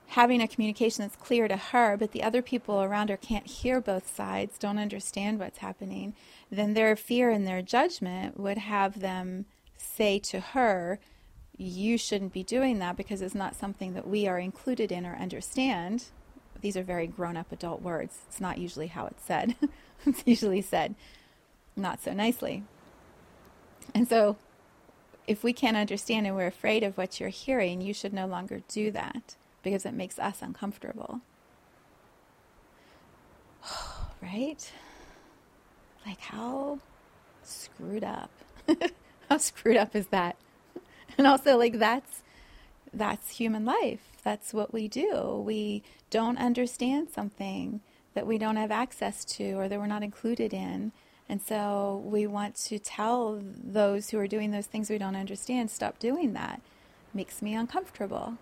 having 0.09 0.41
a 0.41 0.49
communication 0.49 1.03
that's 1.03 1.17
clear 1.17 1.49
to 1.49 1.57
her, 1.57 1.97
but 1.97 2.13
the 2.13 2.23
other 2.23 2.43
people 2.43 2.83
around 2.83 3.09
her 3.09 3.17
can't 3.17 3.47
hear 3.47 3.81
both 3.81 4.15
sides, 4.15 4.59
don't 4.59 4.79
understand 4.79 5.39
what's 5.39 5.59
happening, 5.59 6.15
then 6.51 6.75
their 6.75 6.95
fear 6.95 7.31
and 7.31 7.47
their 7.47 7.63
judgment 7.63 8.39
would 8.39 8.59
have 8.59 9.01
them 9.01 9.47
say 9.77 10.19
to 10.19 10.41
her, 10.41 11.01
You 11.57 11.99
shouldn't 11.99 12.33
be 12.33 12.45
doing 12.45 12.79
that 12.79 12.97
because 12.97 13.23
it's 13.23 13.35
not 13.35 13.57
something 13.57 13.95
that 13.95 14.07
we 14.07 14.27
are 14.27 14.39
included 14.39 14.93
in 14.93 15.07
or 15.07 15.17
understand. 15.17 16.05
These 16.61 16.77
are 16.77 16.83
very 16.83 17.07
grown 17.07 17.37
up 17.37 17.51
adult 17.53 17.83
words. 17.83 18.19
It's 18.29 18.41
not 18.41 18.59
usually 18.59 18.89
how 18.89 19.07
it's 19.07 19.25
said, 19.25 19.57
it's 20.07 20.23
usually 20.25 20.63
said 20.63 20.95
not 21.77 22.03
so 22.03 22.13
nicely. 22.13 22.63
And 23.95 24.09
so, 24.09 24.37
if 25.27 25.43
we 25.43 25.53
can't 25.53 25.77
understand 25.77 26.27
and 26.27 26.37
we're 26.37 26.47
afraid 26.47 26.83
of 26.83 26.97
what 26.97 27.19
you're 27.19 27.31
hearing, 27.31 27.81
you 27.81 27.93
should 27.95 28.13
no 28.13 28.27
longer 28.27 28.61
do 28.69 28.91
that 28.93 29.37
because 29.65 29.85
it 29.85 29.95
makes 29.95 30.19
us 30.19 30.43
uncomfortable. 30.43 31.21
right? 34.23 34.71
Like, 36.07 36.21
how 36.21 36.79
screwed 37.43 38.05
up? 38.05 38.31
how 39.29 39.39
screwed 39.39 39.77
up 39.77 39.97
is 39.97 40.07
that? 40.09 40.37
And 41.17 41.29
also, 41.29 41.57
like, 41.57 41.79
that's 41.79 42.23
that's 42.93 43.37
human 43.37 43.65
life. 43.65 44.01
That's 44.25 44.53
what 44.53 44.73
we 44.73 44.89
do. 44.89 45.43
We 45.47 45.83
don't 46.11 46.39
understand 46.39 47.11
something 47.11 47.81
that 48.15 48.27
we 48.27 48.39
don't 48.39 48.57
have 48.57 48.71
access 48.71 49.25
to 49.25 49.53
or 49.53 49.69
that 49.69 49.79
we're 49.79 49.87
not 49.87 50.03
included 50.03 50.53
in. 50.53 50.93
And 51.29 51.41
so 51.41 52.03
we 52.05 52.27
want 52.27 52.55
to 52.57 52.79
tell 52.79 53.41
those 53.43 54.11
who 54.11 54.19
are 54.19 54.27
doing 54.27 54.51
those 54.51 54.67
things 54.67 54.91
we 54.91 54.99
don't 54.99 55.17
understand, 55.17 55.71
stop 55.71 55.99
doing 55.99 56.33
that. 56.35 56.61
Makes 57.13 57.43
me 57.43 57.55
uncomfortable. 57.55 58.39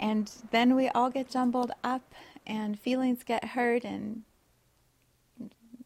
And 0.00 0.30
then 0.50 0.74
we 0.74 0.88
all 0.88 1.10
get 1.10 1.30
jumbled 1.30 1.72
up, 1.82 2.14
and 2.46 2.78
feelings 2.78 3.22
get 3.24 3.44
hurt, 3.44 3.84
and 3.84 4.22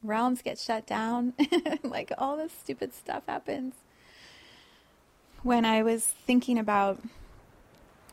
realms 0.02 0.42
get 0.42 0.59
shut 0.59 0.87
down. 0.87 1.35
like 1.83 2.12
all 2.19 2.37
this 2.37 2.52
stupid 2.52 2.95
stuff 2.95 3.23
happens. 3.26 3.75
When 5.42 5.64
I 5.64 5.83
was 5.83 6.04
thinking 6.04 6.59
about 6.59 7.00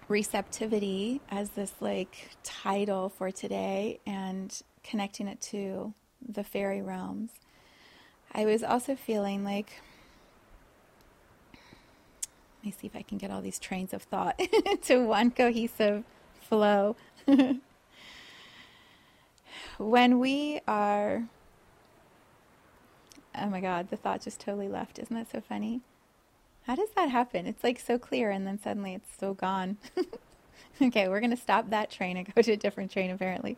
receptivity 0.08 1.22
as 1.30 1.52
this 1.52 1.74
like 1.80 2.32
title 2.44 3.10
for 3.10 3.30
today 3.30 4.00
and 4.06 4.62
connecting 4.84 5.28
it 5.28 5.40
to 5.40 5.94
the 6.28 6.44
fairy 6.44 6.82
realms, 6.82 7.32
I 8.32 8.46
was 8.46 8.64
also 8.64 8.96
feeling 8.96 9.44
like 9.44 9.82
let 12.60 12.66
me 12.66 12.72
see 12.78 12.88
if 12.88 12.96
I 12.96 13.04
can 13.04 13.18
get 13.18 13.32
all 13.32 13.42
these 13.42 13.58
trains 13.58 13.94
of 13.94 14.04
thought 14.04 14.40
to 14.84 14.98
one 15.00 15.32
cohesive 15.32 16.04
flow. 16.42 16.98
when 19.78 20.20
we 20.20 20.60
are, 20.68 21.24
oh 23.34 23.48
my 23.48 23.62
God, 23.62 23.90
the 23.90 23.96
thought 23.96 24.22
just 24.22 24.42
totally 24.42 24.68
left. 24.68 25.00
Isn't 25.00 25.16
that 25.16 25.32
so 25.32 25.40
funny? 25.40 25.80
How 26.64 26.76
does 26.76 26.90
that 26.98 27.10
happen? 27.10 27.46
It's 27.46 27.64
like 27.64 27.80
so 27.80 27.98
clear 27.98 28.30
and 28.30 28.46
then 28.46 28.60
suddenly 28.62 28.94
it's 28.94 29.10
so 29.18 29.34
gone. 29.34 29.78
okay, 30.82 31.08
we're 31.08 31.22
going 31.22 31.32
to 31.32 31.38
stop 31.38 31.70
that 31.70 31.90
train 31.90 32.18
and 32.18 32.36
go 32.36 32.42
to 32.42 32.52
a 32.52 32.58
different 32.58 32.92
train 32.92 33.10
apparently. 33.10 33.58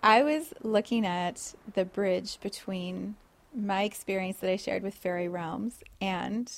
I 0.00 0.22
was 0.22 0.54
looking 0.62 1.04
at 1.04 1.54
the 1.74 1.84
bridge 1.84 2.38
between 2.40 3.16
my 3.54 3.82
experience 3.82 4.38
that 4.38 4.50
I 4.50 4.56
shared 4.56 4.84
with 4.84 4.94
Fairy 4.94 5.28
Realms 5.28 5.82
and 6.00 6.50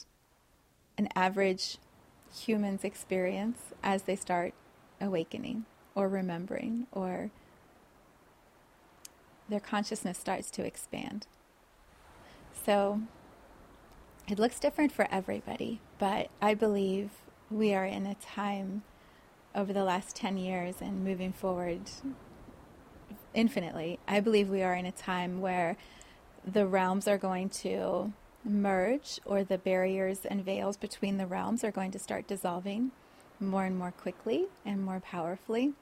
an 0.96 1.08
average 1.14 1.78
human's 2.32 2.84
experience 2.84 3.58
as 3.82 4.02
they 4.02 4.16
start 4.16 4.54
awakening 5.00 5.64
or 5.94 6.08
remembering 6.08 6.86
or 6.92 7.30
their 9.48 9.60
consciousness 9.60 10.18
starts 10.18 10.50
to 10.50 10.64
expand. 10.64 11.26
So 12.64 13.02
it 14.28 14.38
looks 14.38 14.58
different 14.58 14.90
for 14.90 15.06
everybody, 15.10 15.80
but 15.98 16.28
I 16.40 16.54
believe 16.54 17.10
we 17.50 17.74
are 17.74 17.84
in 17.84 18.06
a 18.06 18.14
time 18.14 18.82
over 19.54 19.72
the 19.72 19.84
last 19.84 20.16
10 20.16 20.38
years 20.38 20.76
and 20.80 21.04
moving 21.04 21.32
forward 21.32 21.82
infinitely. 23.34 23.98
I 24.08 24.20
believe 24.20 24.48
we 24.48 24.62
are 24.62 24.74
in 24.74 24.86
a 24.86 24.92
time 24.92 25.40
where 25.40 25.76
the 26.44 26.66
realms 26.66 27.06
are 27.06 27.18
going 27.18 27.48
to 27.50 28.12
merge 28.44 29.20
or 29.24 29.42
the 29.42 29.58
barriers 29.58 30.24
and 30.24 30.44
veils 30.44 30.76
between 30.76 31.16
the 31.16 31.26
realms 31.26 31.64
are 31.64 31.70
going 31.70 31.90
to 31.92 31.98
start 31.98 32.26
dissolving 32.26 32.90
more 33.40 33.64
and 33.64 33.78
more 33.78 33.92
quickly 33.92 34.46
and 34.64 34.82
more 34.82 35.00
powerfully. 35.00 35.72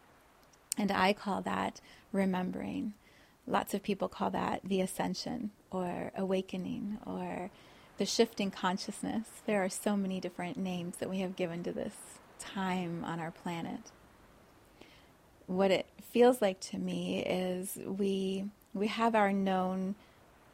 And 0.79 0.91
I 0.91 1.13
call 1.13 1.43
that 1.43 1.81
remembering. 2.13 2.95
Lots 3.47 3.75
of 3.75 3.83
people 3.83 4.09
call 4.09 4.31
that 4.31 4.61
the 4.65 4.81
ascension 4.81 5.51
or 5.71 6.13
awakening 6.17 6.99
or 7.05 7.51
the 7.99 8.07
shifting 8.07 8.51
consciousness. 8.51 9.27
There 9.47 9.63
are 9.65 9.69
so 9.69 9.97
many 9.97 10.21
different 10.21 10.57
names 10.57 10.97
that 10.99 11.11
we 11.11 11.19
have 11.19 11.37
given 11.37 11.63
to 11.65 11.73
this 11.73 11.95
time 12.39 13.05
on 13.05 13.21
our 13.21 13.31
planet. 13.31 13.91
What 15.47 15.71
it 15.71 15.87
feels 16.11 16.41
like 16.41 16.61
to 16.61 16.79
me 16.79 17.23
is 17.25 17.79
we 17.85 18.45
we 18.75 18.87
have 18.87 19.15
our 19.15 19.33
known 19.33 19.95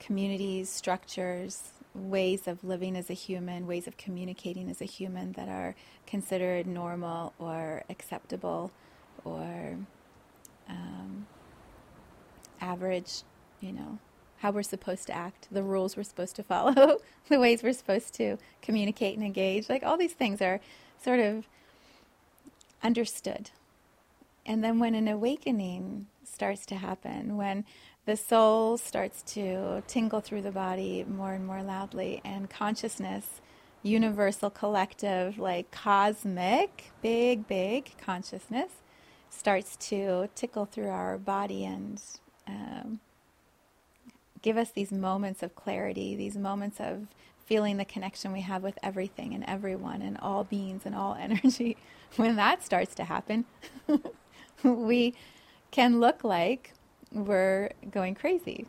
communities, 0.00 0.70
structures, 0.70 1.70
ways 1.94 2.46
of 2.46 2.62
living 2.64 2.96
as 2.96 3.10
a 3.10 3.14
human, 3.14 3.66
ways 3.66 3.86
of 3.86 3.96
communicating 3.96 4.70
as 4.70 4.80
a 4.80 4.84
human 4.84 5.32
that 5.32 5.48
are 5.48 5.74
considered 6.06 6.66
normal 6.66 7.32
or 7.38 7.82
acceptable 7.88 8.70
or 9.24 9.76
um, 10.68 11.26
average, 12.60 13.22
you 13.60 13.72
know, 13.72 13.98
how 14.38 14.50
we're 14.50 14.62
supposed 14.62 15.06
to 15.06 15.12
act, 15.12 15.48
the 15.50 15.62
rules 15.62 15.96
we're 15.96 16.02
supposed 16.02 16.36
to 16.36 16.42
follow, 16.42 16.98
the 17.28 17.40
ways 17.40 17.62
we're 17.62 17.72
supposed 17.72 18.14
to 18.14 18.38
communicate 18.62 19.16
and 19.16 19.26
engage. 19.26 19.68
Like 19.68 19.82
all 19.82 19.96
these 19.96 20.12
things 20.12 20.40
are 20.40 20.60
sort 21.02 21.20
of 21.20 21.46
understood. 22.82 23.50
And 24.46 24.62
then 24.62 24.78
when 24.78 24.94
an 24.94 25.08
awakening 25.08 26.06
starts 26.24 26.64
to 26.66 26.76
happen, 26.76 27.36
when 27.36 27.64
the 28.08 28.16
soul 28.16 28.78
starts 28.78 29.20
to 29.20 29.82
tingle 29.86 30.22
through 30.22 30.40
the 30.40 30.50
body 30.50 31.04
more 31.06 31.34
and 31.34 31.46
more 31.46 31.62
loudly, 31.62 32.22
and 32.24 32.48
consciousness, 32.48 33.42
universal, 33.82 34.48
collective, 34.48 35.38
like 35.38 35.70
cosmic, 35.70 36.90
big, 37.02 37.46
big 37.46 37.90
consciousness, 37.98 38.70
starts 39.28 39.76
to 39.76 40.30
tickle 40.34 40.64
through 40.64 40.88
our 40.88 41.18
body 41.18 41.66
and 41.66 42.00
um, 42.46 43.00
give 44.40 44.56
us 44.56 44.70
these 44.70 44.90
moments 44.90 45.42
of 45.42 45.54
clarity, 45.54 46.16
these 46.16 46.38
moments 46.38 46.80
of 46.80 47.08
feeling 47.44 47.76
the 47.76 47.84
connection 47.84 48.32
we 48.32 48.40
have 48.40 48.62
with 48.62 48.78
everything 48.82 49.34
and 49.34 49.44
everyone 49.46 50.00
and 50.00 50.16
all 50.22 50.44
beings 50.44 50.86
and 50.86 50.94
all 50.94 51.14
energy. 51.20 51.76
When 52.16 52.36
that 52.36 52.64
starts 52.64 52.94
to 52.94 53.04
happen, 53.04 53.44
we 54.62 55.12
can 55.70 56.00
look 56.00 56.24
like 56.24 56.72
we're 57.12 57.70
going 57.90 58.14
crazy. 58.14 58.66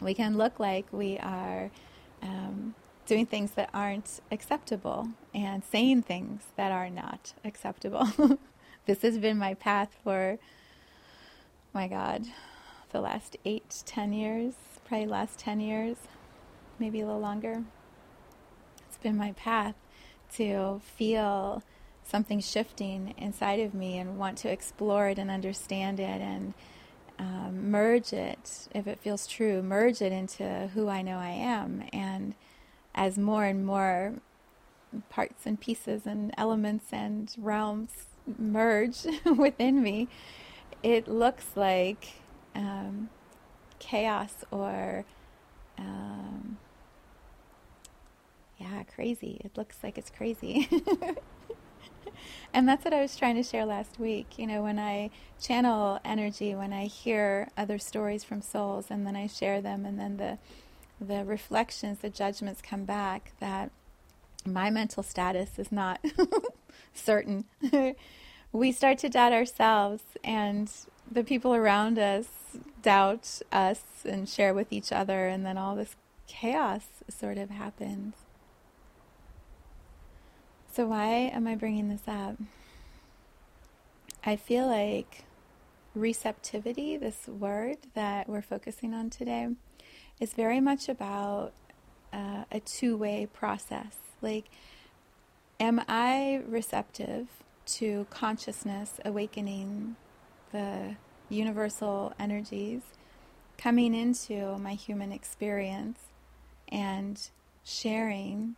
We 0.00 0.14
can 0.14 0.36
look 0.36 0.58
like 0.58 0.86
we 0.92 1.18
are 1.18 1.70
um, 2.22 2.74
doing 3.06 3.26
things 3.26 3.52
that 3.52 3.70
aren't 3.74 4.20
acceptable 4.30 5.08
and 5.34 5.62
saying 5.64 6.02
things 6.02 6.42
that 6.56 6.72
are 6.72 6.90
not 6.90 7.34
acceptable. 7.44 8.08
this 8.86 9.02
has 9.02 9.18
been 9.18 9.38
my 9.38 9.54
path 9.54 9.96
for, 10.02 10.38
my 11.72 11.86
God, 11.88 12.26
the 12.90 13.00
last 13.00 13.36
eight, 13.44 13.82
ten 13.84 14.12
years, 14.12 14.54
probably 14.84 15.06
last 15.06 15.38
ten 15.38 15.60
years, 15.60 15.96
maybe 16.78 17.00
a 17.00 17.06
little 17.06 17.20
longer. 17.20 17.64
It's 18.88 18.98
been 18.98 19.16
my 19.16 19.32
path 19.32 19.74
to 20.34 20.80
feel 20.84 21.62
something 22.02 22.40
shifting 22.40 23.14
inside 23.16 23.60
of 23.60 23.74
me 23.74 23.98
and 23.98 24.18
want 24.18 24.38
to 24.38 24.50
explore 24.50 25.08
it 25.08 25.18
and 25.18 25.30
understand 25.30 26.00
it 26.00 26.20
and 26.20 26.54
um, 27.20 27.70
merge 27.70 28.14
it, 28.14 28.68
if 28.74 28.86
it 28.86 28.98
feels 28.98 29.26
true, 29.26 29.62
merge 29.62 30.00
it 30.00 30.10
into 30.10 30.70
who 30.72 30.88
I 30.88 31.02
know 31.02 31.18
I 31.18 31.28
am. 31.28 31.84
And 31.92 32.34
as 32.94 33.18
more 33.18 33.44
and 33.44 33.64
more 33.64 34.14
parts 35.10 35.44
and 35.44 35.60
pieces 35.60 36.06
and 36.06 36.32
elements 36.38 36.86
and 36.92 37.30
realms 37.36 38.06
merge 38.38 39.06
within 39.36 39.82
me, 39.82 40.08
it 40.82 41.08
looks 41.08 41.44
like 41.56 42.08
um, 42.54 43.10
chaos 43.78 44.36
or 44.50 45.04
um, 45.76 46.56
yeah, 48.58 48.82
crazy. 48.84 49.42
It 49.44 49.58
looks 49.58 49.76
like 49.82 49.98
it's 49.98 50.10
crazy. 50.10 50.70
and 52.52 52.68
that's 52.68 52.84
what 52.84 52.94
I 52.94 53.00
was 53.00 53.16
trying 53.16 53.36
to 53.36 53.42
share 53.42 53.64
last 53.64 53.98
week. 53.98 54.38
You 54.38 54.46
know, 54.46 54.62
when 54.62 54.78
I 54.78 55.10
channel 55.40 56.00
energy, 56.04 56.54
when 56.54 56.72
I 56.72 56.86
hear 56.86 57.48
other 57.56 57.78
stories 57.78 58.24
from 58.24 58.42
souls 58.42 58.86
and 58.90 59.06
then 59.06 59.16
I 59.16 59.26
share 59.26 59.60
them 59.60 59.84
and 59.84 59.98
then 59.98 60.16
the 60.16 60.38
the 61.00 61.24
reflections, 61.24 62.00
the 62.00 62.10
judgments 62.10 62.60
come 62.60 62.84
back 62.84 63.32
that 63.40 63.70
my 64.44 64.70
mental 64.70 65.02
status 65.02 65.58
is 65.58 65.72
not 65.72 66.04
certain. 66.94 67.44
we 68.52 68.72
start 68.72 68.98
to 68.98 69.08
doubt 69.08 69.32
ourselves 69.32 70.02
and 70.22 70.70
the 71.10 71.24
people 71.24 71.54
around 71.54 71.98
us 71.98 72.26
doubt 72.82 73.40
us 73.52 73.82
and 74.04 74.28
share 74.28 74.52
with 74.54 74.72
each 74.72 74.92
other 74.92 75.28
and 75.28 75.44
then 75.44 75.56
all 75.56 75.76
this 75.76 75.96
chaos 76.26 76.86
sort 77.08 77.38
of 77.38 77.50
happens. 77.50 78.14
So, 80.72 80.86
why 80.86 81.30
am 81.34 81.48
I 81.48 81.56
bringing 81.56 81.88
this 81.88 82.06
up? 82.06 82.36
I 84.24 84.36
feel 84.36 84.68
like 84.68 85.24
receptivity, 85.96 86.96
this 86.96 87.26
word 87.26 87.78
that 87.94 88.28
we're 88.28 88.40
focusing 88.40 88.94
on 88.94 89.10
today, 89.10 89.48
is 90.20 90.32
very 90.32 90.60
much 90.60 90.88
about 90.88 91.52
uh, 92.12 92.44
a 92.52 92.60
two 92.60 92.96
way 92.96 93.26
process. 93.32 93.96
Like, 94.22 94.44
am 95.58 95.82
I 95.88 96.40
receptive 96.46 97.26
to 97.66 98.06
consciousness 98.08 99.00
awakening 99.04 99.96
the 100.52 100.94
universal 101.28 102.12
energies 102.16 102.82
coming 103.58 103.92
into 103.92 104.56
my 104.58 104.74
human 104.74 105.10
experience 105.10 105.98
and 106.68 107.30
sharing 107.64 108.54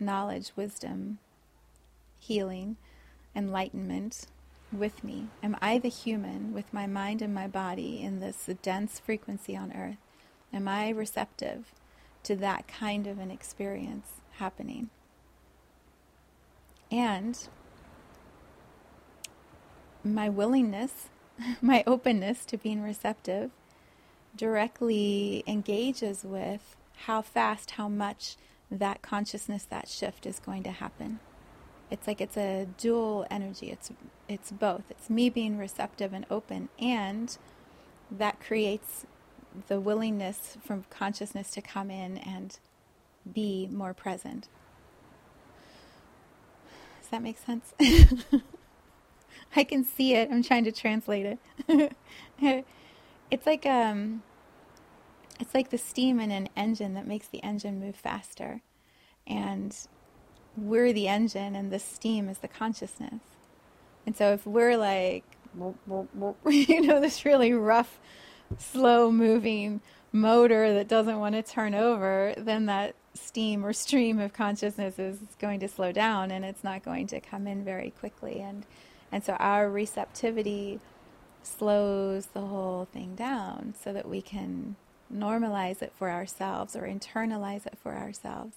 knowledge, 0.00 0.50
wisdom, 0.56 1.18
healing, 2.24 2.76
enlightenment 3.36 4.26
with 4.72 5.04
me? 5.04 5.28
Am 5.42 5.56
I 5.60 5.78
the 5.78 5.88
human 5.88 6.52
with 6.54 6.72
my 6.72 6.86
mind 6.86 7.20
and 7.20 7.34
my 7.34 7.46
body 7.46 8.00
in 8.00 8.20
this 8.20 8.48
dense 8.62 8.98
frequency 8.98 9.56
on 9.56 9.72
earth? 9.72 9.98
Am 10.52 10.66
I 10.66 10.88
receptive 10.88 11.72
to 12.22 12.34
that 12.36 12.66
kind 12.66 13.06
of 13.06 13.18
an 13.18 13.30
experience 13.30 14.08
happening? 14.38 14.90
And 16.90 17.38
my 20.02 20.28
willingness, 20.28 21.08
my 21.60 21.84
openness 21.86 22.44
to 22.46 22.56
being 22.56 22.82
receptive 22.82 23.50
directly 24.36 25.44
engages 25.46 26.24
with 26.24 26.76
how 27.06 27.20
fast, 27.20 27.72
how 27.72 27.88
much 27.88 28.36
that 28.70 29.02
consciousness, 29.02 29.64
that 29.64 29.88
shift 29.88 30.26
is 30.26 30.38
going 30.38 30.62
to 30.62 30.70
happen. 30.70 31.20
It's 31.94 32.08
like 32.08 32.20
it's 32.20 32.36
a 32.36 32.66
dual 32.76 33.24
energy. 33.30 33.70
It's 33.70 33.92
it's 34.28 34.50
both. 34.50 34.82
It's 34.90 35.08
me 35.08 35.30
being 35.30 35.58
receptive 35.58 36.12
and 36.12 36.26
open 36.28 36.68
and 36.76 37.38
that 38.10 38.40
creates 38.40 39.06
the 39.68 39.78
willingness 39.78 40.58
from 40.66 40.86
consciousness 40.90 41.52
to 41.52 41.62
come 41.62 41.92
in 41.92 42.18
and 42.18 42.58
be 43.32 43.68
more 43.70 43.94
present. 43.94 44.48
Does 47.00 47.10
that 47.10 47.22
make 47.22 47.38
sense? 47.38 47.72
I 49.54 49.62
can 49.62 49.84
see 49.84 50.14
it. 50.14 50.30
I'm 50.32 50.42
trying 50.42 50.64
to 50.64 50.72
translate 50.72 51.38
it. 51.68 51.92
it's 53.30 53.46
like 53.46 53.64
um 53.66 54.24
it's 55.38 55.54
like 55.54 55.70
the 55.70 55.78
steam 55.78 56.18
in 56.18 56.32
an 56.32 56.48
engine 56.56 56.94
that 56.94 57.06
makes 57.06 57.28
the 57.28 57.40
engine 57.44 57.78
move 57.78 57.94
faster. 57.94 58.62
And 59.28 59.76
we're 60.56 60.92
the 60.92 61.08
engine 61.08 61.54
and 61.54 61.72
the 61.72 61.78
steam 61.78 62.28
is 62.28 62.38
the 62.38 62.48
consciousness. 62.48 63.20
And 64.06 64.16
so 64.16 64.32
if 64.32 64.46
we're 64.46 64.76
like, 64.76 65.24
you 66.46 66.80
know, 66.80 67.00
this 67.00 67.24
really 67.24 67.52
rough, 67.52 67.98
slow 68.58 69.10
moving 69.10 69.80
motor 70.12 70.74
that 70.74 70.88
doesn't 70.88 71.18
want 71.18 71.34
to 71.34 71.42
turn 71.42 71.74
over, 71.74 72.34
then 72.36 72.66
that 72.66 72.94
steam 73.14 73.64
or 73.64 73.72
stream 73.72 74.18
of 74.18 74.32
consciousness 74.32 74.98
is 74.98 75.18
going 75.40 75.60
to 75.60 75.68
slow 75.68 75.92
down 75.92 76.30
and 76.30 76.44
it's 76.44 76.64
not 76.64 76.84
going 76.84 77.06
to 77.06 77.20
come 77.20 77.46
in 77.46 77.64
very 77.64 77.90
quickly. 77.90 78.40
And, 78.40 78.66
and 79.10 79.24
so 79.24 79.34
our 79.34 79.70
receptivity 79.70 80.80
slows 81.42 82.26
the 82.26 82.40
whole 82.40 82.86
thing 82.92 83.14
down 83.14 83.74
so 83.82 83.92
that 83.92 84.08
we 84.08 84.22
can 84.22 84.76
normalize 85.12 85.82
it 85.82 85.92
for 85.96 86.10
ourselves 86.10 86.74
or 86.74 86.82
internalize 86.82 87.66
it 87.66 87.78
for 87.80 87.94
ourselves. 87.94 88.56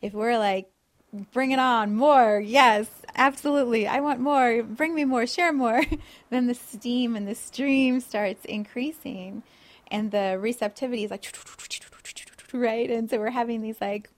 If 0.00 0.12
we're 0.12 0.38
like 0.38 0.70
bring 1.32 1.50
it 1.50 1.58
on, 1.58 1.94
more, 1.94 2.40
yes, 2.40 2.86
absolutely, 3.14 3.86
I 3.86 4.00
want 4.00 4.20
more, 4.20 4.62
bring 4.62 4.94
me 4.94 5.04
more, 5.04 5.26
share 5.26 5.52
more, 5.52 5.82
then 6.30 6.46
the 6.46 6.54
steam 6.54 7.16
and 7.16 7.26
the 7.26 7.34
stream 7.34 8.00
starts 8.00 8.44
increasing 8.44 9.42
and 9.90 10.10
the 10.10 10.38
receptivity 10.38 11.04
is 11.04 11.10
like, 11.10 11.24
right? 12.52 12.90
And 12.90 13.08
so 13.08 13.18
we're 13.18 13.30
having 13.30 13.62
these 13.62 13.80
like 13.80 14.10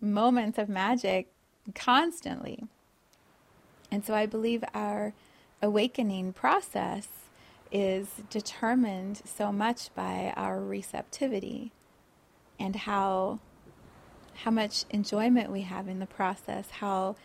moments 0.00 0.58
of 0.58 0.68
magic 0.68 1.28
constantly. 1.74 2.64
And 3.90 4.04
so 4.04 4.14
I 4.14 4.26
believe 4.26 4.62
our 4.74 5.14
awakening 5.62 6.32
process 6.32 7.08
is 7.72 8.08
determined 8.30 9.22
so 9.24 9.52
much 9.52 9.94
by 9.94 10.32
our 10.36 10.60
receptivity 10.60 11.72
and 12.58 12.76
how 12.76 13.40
how 14.44 14.50
much 14.50 14.84
enjoyment 14.90 15.50
we 15.50 15.62
have 15.62 15.88
in 15.88 15.98
the 15.98 16.06
process, 16.06 16.70
how 16.70 17.16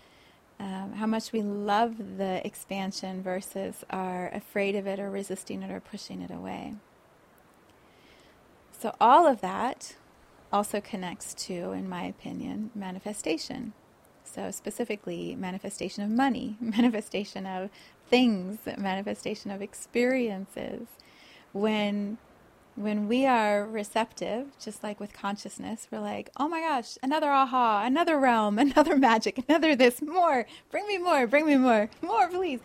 um, 0.59 0.93
how 0.93 1.07
much 1.07 1.31
we 1.31 1.41
love 1.41 2.17
the 2.17 2.45
expansion 2.45 3.23
versus 3.23 3.83
are 3.89 4.29
afraid 4.29 4.75
of 4.75 4.85
it 4.85 4.99
or 4.99 5.09
resisting 5.09 5.63
it 5.63 5.71
or 5.71 5.79
pushing 5.79 6.21
it 6.21 6.29
away. 6.29 6.75
So 8.77 8.95
all 9.01 9.25
of 9.25 9.41
that 9.41 9.95
also 10.53 10.79
connects 10.79 11.33
to, 11.45 11.71
in 11.71 11.89
my 11.89 12.03
opinion, 12.03 12.69
manifestation. 12.75 13.73
So 14.23 14.51
specifically, 14.51 15.35
manifestation 15.35 16.03
of 16.03 16.11
money, 16.11 16.57
manifestation 16.61 17.47
of 17.47 17.71
things, 18.07 18.59
manifestation 18.77 19.49
of 19.49 19.63
experiences. 19.63 20.87
When 21.53 22.19
when 22.75 23.07
we 23.07 23.25
are 23.25 23.65
receptive, 23.65 24.47
just 24.59 24.83
like 24.83 24.99
with 24.99 25.13
consciousness, 25.13 25.87
we're 25.91 25.99
like, 25.99 26.29
oh 26.37 26.47
my 26.47 26.61
gosh, 26.61 26.97
another 27.03 27.31
aha, 27.31 27.83
another 27.85 28.17
realm, 28.17 28.57
another 28.59 28.97
magic, 28.97 29.43
another 29.47 29.75
this, 29.75 30.01
more, 30.01 30.45
bring 30.69 30.87
me 30.87 30.97
more, 30.97 31.27
bring 31.27 31.45
me 31.45 31.55
more, 31.55 31.89
more, 32.01 32.27
please. 32.29 32.59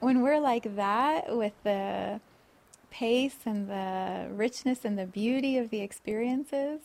When 0.00 0.22
we're 0.22 0.40
like 0.40 0.76
that 0.76 1.36
with 1.36 1.54
the 1.64 2.20
pace 2.90 3.38
and 3.44 3.68
the 3.68 4.28
richness 4.30 4.84
and 4.84 4.98
the 4.98 5.06
beauty 5.06 5.58
of 5.58 5.70
the 5.70 5.80
experiences, 5.80 6.80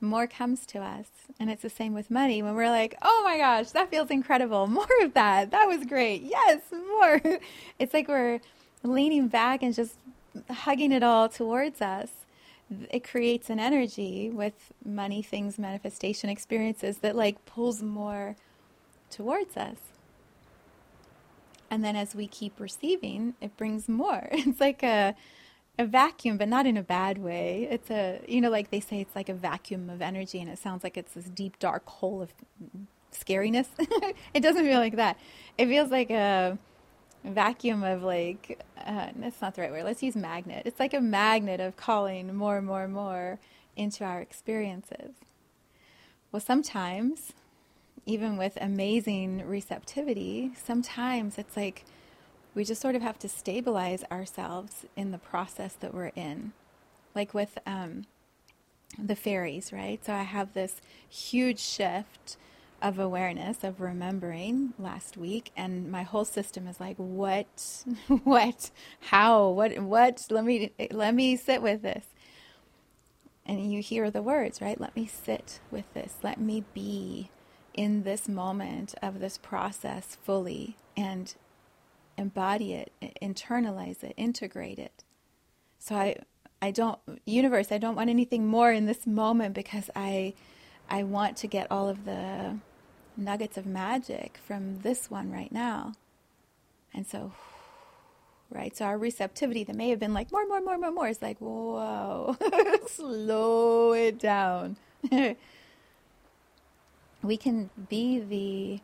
more 0.00 0.26
comes 0.26 0.66
to 0.66 0.80
us. 0.80 1.06
And 1.40 1.50
it's 1.50 1.62
the 1.62 1.70
same 1.70 1.94
with 1.94 2.10
money. 2.10 2.42
When 2.42 2.54
we're 2.54 2.70
like, 2.70 2.96
oh 3.02 3.22
my 3.24 3.38
gosh, 3.38 3.70
that 3.70 3.90
feels 3.90 4.10
incredible, 4.10 4.66
more 4.66 4.86
of 5.02 5.14
that, 5.14 5.52
that 5.52 5.66
was 5.66 5.86
great, 5.86 6.22
yes, 6.22 6.60
more. 6.72 7.20
It's 7.78 7.94
like 7.94 8.08
we're 8.08 8.40
leaning 8.82 9.28
back 9.28 9.62
and 9.62 9.74
just 9.74 9.96
hugging 10.50 10.92
it 10.92 11.02
all 11.02 11.28
towards 11.28 11.80
us, 11.80 12.10
it 12.90 13.04
creates 13.04 13.48
an 13.48 13.60
energy 13.60 14.30
with 14.30 14.72
money, 14.84 15.22
things, 15.22 15.58
manifestation 15.58 16.30
experiences 16.30 16.98
that 16.98 17.14
like 17.14 17.44
pulls 17.44 17.82
more 17.82 18.36
towards 19.10 19.56
us. 19.56 19.76
And 21.70 21.84
then 21.84 21.96
as 21.96 22.14
we 22.14 22.26
keep 22.26 22.58
receiving, 22.60 23.34
it 23.40 23.56
brings 23.56 23.88
more. 23.88 24.28
It's 24.32 24.60
like 24.60 24.82
a 24.82 25.14
a 25.78 25.84
vacuum, 25.84 26.38
but 26.38 26.48
not 26.48 26.64
in 26.64 26.78
a 26.78 26.82
bad 26.82 27.18
way. 27.18 27.68
It's 27.70 27.90
a 27.90 28.20
you 28.26 28.40
know, 28.40 28.50
like 28.50 28.70
they 28.70 28.80
say 28.80 29.00
it's 29.00 29.14
like 29.14 29.28
a 29.28 29.34
vacuum 29.34 29.90
of 29.90 30.00
energy 30.02 30.40
and 30.40 30.50
it 30.50 30.58
sounds 30.58 30.82
like 30.82 30.96
it's 30.96 31.12
this 31.12 31.26
deep 31.26 31.58
dark 31.58 31.86
hole 31.86 32.22
of 32.22 32.32
scariness. 33.12 33.68
it 34.34 34.40
doesn't 34.40 34.64
feel 34.64 34.78
like 34.78 34.96
that. 34.96 35.18
It 35.58 35.66
feels 35.66 35.90
like 35.90 36.10
a 36.10 36.58
vacuum 37.26 37.82
of 37.82 38.02
like 38.02 38.64
uh, 38.84 39.08
that's 39.16 39.40
not 39.40 39.54
the 39.54 39.62
right 39.62 39.70
word. 39.70 39.84
Let's 39.84 40.02
use 40.02 40.16
magnet. 40.16 40.62
It's 40.64 40.80
like 40.80 40.94
a 40.94 41.00
magnet 41.00 41.60
of 41.60 41.76
calling 41.76 42.34
more 42.34 42.56
and 42.56 42.66
more 42.66 42.84
and 42.84 42.92
more 42.92 43.38
into 43.76 44.04
our 44.04 44.20
experiences. 44.20 45.12
Well 46.32 46.40
sometimes 46.40 47.32
even 48.04 48.36
with 48.36 48.56
amazing 48.60 49.46
receptivity 49.46 50.52
sometimes 50.54 51.38
it's 51.38 51.56
like 51.56 51.84
we 52.54 52.64
just 52.64 52.80
sort 52.80 52.94
of 52.94 53.02
have 53.02 53.18
to 53.18 53.28
stabilize 53.28 54.04
ourselves 54.10 54.86
in 54.96 55.10
the 55.10 55.18
process 55.18 55.74
that 55.74 55.92
we're 55.92 56.12
in. 56.16 56.52
Like 57.14 57.34
with 57.34 57.58
um, 57.66 58.04
the 58.98 59.16
fairies 59.16 59.72
right? 59.72 60.04
So 60.04 60.12
i 60.12 60.22
have 60.22 60.54
this 60.54 60.80
huge 61.08 61.60
shift 61.60 62.36
of 62.82 62.98
awareness, 62.98 63.64
of 63.64 63.80
remembering 63.80 64.74
last 64.78 65.16
week, 65.16 65.50
and 65.56 65.90
my 65.90 66.02
whole 66.02 66.24
system 66.24 66.66
is 66.66 66.80
like, 66.80 66.96
what, 66.96 67.84
what, 68.24 68.70
how, 69.00 69.48
what, 69.48 69.78
what? 69.78 70.26
Let 70.30 70.44
me 70.44 70.72
let 70.90 71.14
me 71.14 71.36
sit 71.36 71.62
with 71.62 71.82
this. 71.82 72.06
And 73.44 73.72
you 73.72 73.80
hear 73.80 74.10
the 74.10 74.22
words, 74.22 74.60
right? 74.60 74.80
Let 74.80 74.96
me 74.96 75.06
sit 75.06 75.60
with 75.70 75.84
this. 75.94 76.14
Let 76.22 76.40
me 76.40 76.64
be 76.74 77.30
in 77.74 78.02
this 78.02 78.28
moment 78.28 78.94
of 79.02 79.20
this 79.20 79.38
process 79.38 80.16
fully 80.22 80.76
and 80.96 81.34
embody 82.18 82.72
it, 82.72 82.92
internalize 83.22 84.02
it, 84.02 84.14
integrate 84.16 84.78
it. 84.78 85.04
So 85.78 85.94
I 85.94 86.16
I 86.62 86.70
don't 86.70 86.98
universe, 87.26 87.70
I 87.70 87.78
don't 87.78 87.94
want 87.94 88.10
anything 88.10 88.46
more 88.46 88.72
in 88.72 88.86
this 88.86 89.06
moment 89.06 89.54
because 89.54 89.90
I 89.94 90.34
I 90.88 91.02
want 91.02 91.36
to 91.38 91.46
get 91.46 91.66
all 91.70 91.88
of 91.88 92.04
the 92.04 92.58
nuggets 93.16 93.56
of 93.56 93.66
magic 93.66 94.38
from 94.46 94.80
this 94.80 95.10
one 95.10 95.32
right 95.32 95.50
now. 95.50 95.94
And 96.94 97.06
so 97.06 97.32
right? 98.50 98.76
So 98.76 98.84
our 98.84 98.98
receptivity 98.98 99.64
that 99.64 99.76
may 99.76 99.90
have 99.90 99.98
been 99.98 100.14
like 100.14 100.30
more, 100.30 100.46
more, 100.46 100.60
more, 100.60 100.78
more, 100.78 100.92
more 100.92 101.08
is 101.08 101.22
like, 101.22 101.38
whoa, 101.38 102.36
slow 102.86 103.92
it 103.92 104.18
down. 104.18 104.76
we 107.22 107.36
can 107.36 107.70
be 107.88 108.20
the 108.20 108.80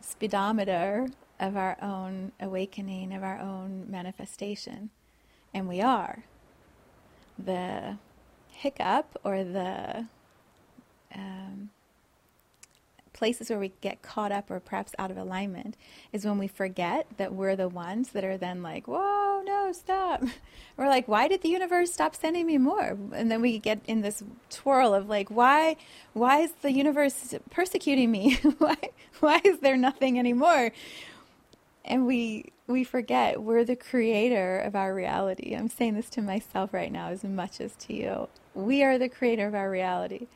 speedometer 0.00 1.08
of 1.40 1.56
our 1.56 1.76
own 1.82 2.32
awakening, 2.40 3.12
of 3.12 3.22
our 3.22 3.38
own 3.38 3.86
manifestation. 3.90 4.90
And 5.52 5.68
we 5.68 5.80
are. 5.80 6.24
The 7.38 7.98
hiccup 8.48 9.18
or 9.24 9.42
the 9.42 10.06
um, 11.14 11.70
places 13.14 13.48
where 13.48 13.58
we 13.58 13.72
get 13.80 14.02
caught 14.02 14.32
up 14.32 14.50
or 14.50 14.60
perhaps 14.60 14.94
out 14.98 15.10
of 15.10 15.16
alignment 15.16 15.76
is 16.12 16.26
when 16.26 16.36
we 16.36 16.46
forget 16.46 17.06
that 17.16 17.32
we're 17.32 17.56
the 17.56 17.68
ones 17.68 18.10
that 18.10 18.24
are 18.24 18.36
then 18.36 18.62
like, 18.62 18.86
whoa, 18.86 19.42
no, 19.46 19.72
stop. 19.72 20.22
We're 20.76 20.88
like, 20.88 21.06
why 21.06 21.28
did 21.28 21.42
the 21.42 21.48
universe 21.48 21.92
stop 21.92 22.16
sending 22.16 22.46
me 22.46 22.58
more? 22.58 22.98
And 23.12 23.30
then 23.30 23.40
we 23.40 23.60
get 23.60 23.80
in 23.86 24.02
this 24.02 24.24
twirl 24.50 24.92
of 24.92 25.08
like, 25.08 25.30
why, 25.30 25.76
why 26.12 26.40
is 26.40 26.52
the 26.62 26.72
universe 26.72 27.32
persecuting 27.50 28.10
me? 28.10 28.34
why, 28.58 28.76
why 29.20 29.40
is 29.44 29.60
there 29.60 29.76
nothing 29.76 30.18
anymore? 30.18 30.72
And 31.84 32.06
we, 32.06 32.46
we 32.66 32.82
forget 32.82 33.40
we're 33.40 33.64
the 33.64 33.76
creator 33.76 34.58
of 34.58 34.74
our 34.74 34.92
reality. 34.92 35.54
I'm 35.54 35.68
saying 35.68 35.94
this 35.94 36.10
to 36.10 36.22
myself 36.22 36.74
right 36.74 36.90
now 36.90 37.08
as 37.08 37.22
much 37.22 37.60
as 37.60 37.76
to 37.76 37.94
you. 37.94 38.28
We 38.54 38.82
are 38.82 38.98
the 38.98 39.08
creator 39.08 39.46
of 39.46 39.54
our 39.54 39.70
reality. 39.70 40.26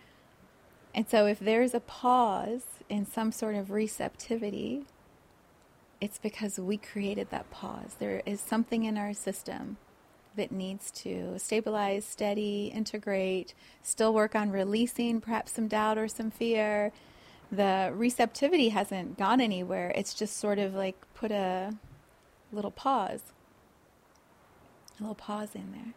And 0.99 1.09
so 1.09 1.27
if 1.27 1.39
there's 1.39 1.75
a 1.75 1.81
pause 1.81 2.65
in 2.89 3.07
some 3.07 3.31
sort 3.31 3.55
of 3.55 3.71
receptivity, 3.71 4.85
it's 6.01 6.19
because 6.19 6.59
we 6.59 6.77
created 6.77 7.31
that 7.31 7.49
pause. 7.53 7.95
There 8.01 8.21
is 8.27 8.41
something 8.41 8.83
in 8.83 8.99
our 8.99 9.15
system 9.15 9.77
that 10.35 10.51
needs 10.51 10.91
to 11.03 11.39
stabilize, 11.39 12.05
steady, 12.05 12.73
integrate, 12.75 13.55
still 13.81 14.13
work 14.13 14.35
on 14.35 14.51
releasing 14.51 15.21
perhaps 15.21 15.53
some 15.53 15.69
doubt 15.69 15.99
or 15.99 16.09
some 16.09 16.33
fear. 16.33 16.91
The 17.53 17.93
receptivity 17.95 18.71
hasn't 18.71 19.17
gone 19.17 19.41
anywhere. 19.41 19.93
It's 19.95 20.15
just 20.15 20.37
sort 20.37 20.59
of 20.59 20.75
like 20.75 20.97
put 21.15 21.31
a 21.31 21.77
little 22.51 22.73
pause, 22.73 23.23
a 24.99 25.05
little 25.05 25.15
pause 25.15 25.55
in 25.55 25.71
there. 25.71 25.95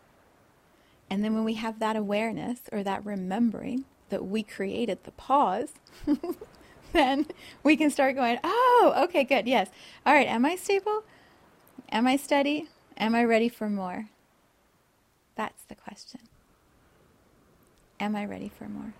And 1.09 1.23
then 1.23 1.33
when 1.33 1.43
we 1.43 1.55
have 1.55 1.79
that 1.79 1.95
awareness 1.95 2.59
or 2.71 2.83
that 2.83 3.03
remembering, 3.03 3.85
that 4.11 4.25
we 4.25 4.43
created 4.43 5.03
the 5.03 5.11
pause, 5.11 5.73
then 6.93 7.25
we 7.63 7.75
can 7.75 7.89
start 7.89 8.15
going, 8.15 8.37
oh, 8.43 8.93
okay, 9.05 9.23
good, 9.23 9.47
yes. 9.47 9.69
All 10.05 10.13
right, 10.13 10.27
am 10.27 10.45
I 10.45 10.55
stable? 10.55 11.03
Am 11.91 12.05
I 12.05 12.15
steady? 12.15 12.69
Am 12.97 13.15
I 13.15 13.23
ready 13.23 13.49
for 13.49 13.69
more? 13.69 14.09
That's 15.35 15.63
the 15.63 15.75
question. 15.75 16.21
Am 17.99 18.15
I 18.15 18.25
ready 18.25 18.49
for 18.49 18.67
more? 18.67 18.93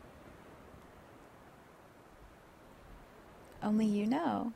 Only 3.63 3.86
you 3.86 4.08
know. 4.08 4.54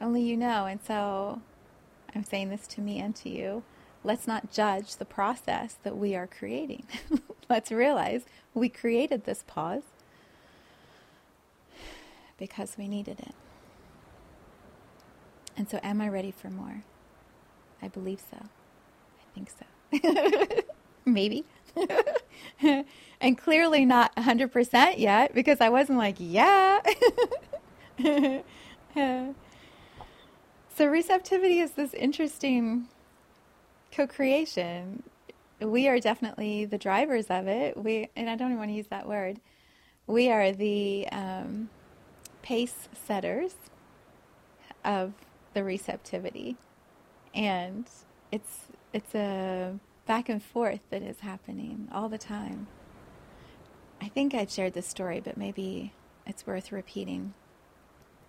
Only 0.00 0.22
you 0.22 0.36
know. 0.36 0.66
And 0.66 0.80
so 0.84 1.40
I'm 2.14 2.24
saying 2.24 2.50
this 2.50 2.66
to 2.68 2.80
me 2.80 2.98
and 2.98 3.14
to 3.16 3.28
you. 3.28 3.62
Let's 4.04 4.26
not 4.26 4.52
judge 4.52 4.96
the 4.96 5.06
process 5.06 5.78
that 5.82 5.96
we 5.96 6.14
are 6.14 6.26
creating. 6.26 6.84
Let's 7.48 7.72
realize 7.72 8.24
we 8.52 8.68
created 8.68 9.24
this 9.24 9.42
pause 9.46 9.82
because 12.38 12.76
we 12.76 12.86
needed 12.86 13.18
it. 13.20 13.34
And 15.56 15.70
so, 15.70 15.80
am 15.82 16.02
I 16.02 16.08
ready 16.08 16.30
for 16.30 16.50
more? 16.50 16.82
I 17.80 17.88
believe 17.88 18.20
so. 18.20 18.36
I 18.42 19.24
think 19.34 19.50
so. 19.50 20.62
Maybe. 21.06 21.44
and 23.20 23.38
clearly 23.38 23.84
not 23.86 24.14
100% 24.16 24.98
yet 24.98 25.34
because 25.34 25.60
I 25.60 25.70
wasn't 25.70 25.98
like, 25.98 26.16
yeah. 26.18 26.80
so, 30.76 30.86
receptivity 30.86 31.60
is 31.60 31.72
this 31.72 31.94
interesting 31.94 32.88
co 33.94 34.06
creation 34.06 35.02
we 35.60 35.88
are 35.88 36.00
definitely 36.00 36.64
the 36.64 36.78
drivers 36.78 37.26
of 37.26 37.46
it. 37.46 37.76
We 37.76 38.08
and 38.16 38.28
I 38.28 38.36
don't 38.36 38.48
even 38.48 38.58
want 38.58 38.70
to 38.70 38.76
use 38.76 38.88
that 38.88 39.08
word. 39.08 39.40
We 40.06 40.30
are 40.30 40.52
the 40.52 41.08
um, 41.10 41.70
pace 42.42 42.88
setters 43.06 43.54
of 44.84 45.14
the 45.54 45.64
receptivity, 45.64 46.56
and 47.34 47.86
it's 48.30 48.58
it's 48.92 49.14
a 49.14 49.78
back 50.06 50.28
and 50.28 50.42
forth 50.42 50.80
that 50.90 51.02
is 51.02 51.20
happening 51.20 51.88
all 51.92 52.08
the 52.08 52.18
time. 52.18 52.66
I 54.00 54.08
think 54.08 54.34
I've 54.34 54.50
shared 54.50 54.74
this 54.74 54.86
story, 54.86 55.20
but 55.20 55.36
maybe 55.36 55.92
it's 56.26 56.46
worth 56.46 56.72
repeating, 56.72 57.32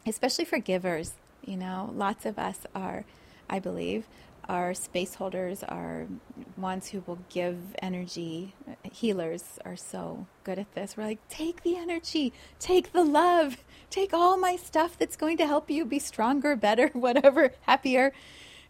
especially 0.06 0.46
for 0.46 0.60
givers. 0.60 1.14
You 1.44 1.58
know, 1.58 1.92
lots 1.94 2.26
of 2.26 2.40
us 2.40 2.60
are, 2.74 3.06
I 3.50 3.60
believe, 3.60 4.08
our 4.48 4.74
space 4.74 5.16
holders 5.16 5.64
are 5.64 6.08
ones 6.58 6.90
who 6.90 7.04
will 7.06 7.20
give 7.30 7.58
energy. 7.82 8.54
Healers 8.84 9.60
are 9.66 9.76
so 9.76 10.28
good 10.44 10.60
at 10.60 10.74
this. 10.76 10.96
We're 10.96 11.06
like, 11.06 11.28
take 11.30 11.64
the 11.64 11.78
energy, 11.78 12.34
take 12.60 12.92
the 12.92 13.04
love, 13.04 13.64
take 13.90 14.14
all 14.14 14.38
my 14.38 14.56
stuff 14.56 14.98
that's 14.98 15.16
going 15.16 15.38
to 15.38 15.48
help 15.48 15.70
you 15.70 15.86
be 15.86 16.00
stronger, 16.00 16.56
better, 16.56 16.88
whatever, 16.94 17.52
happier. 17.62 18.14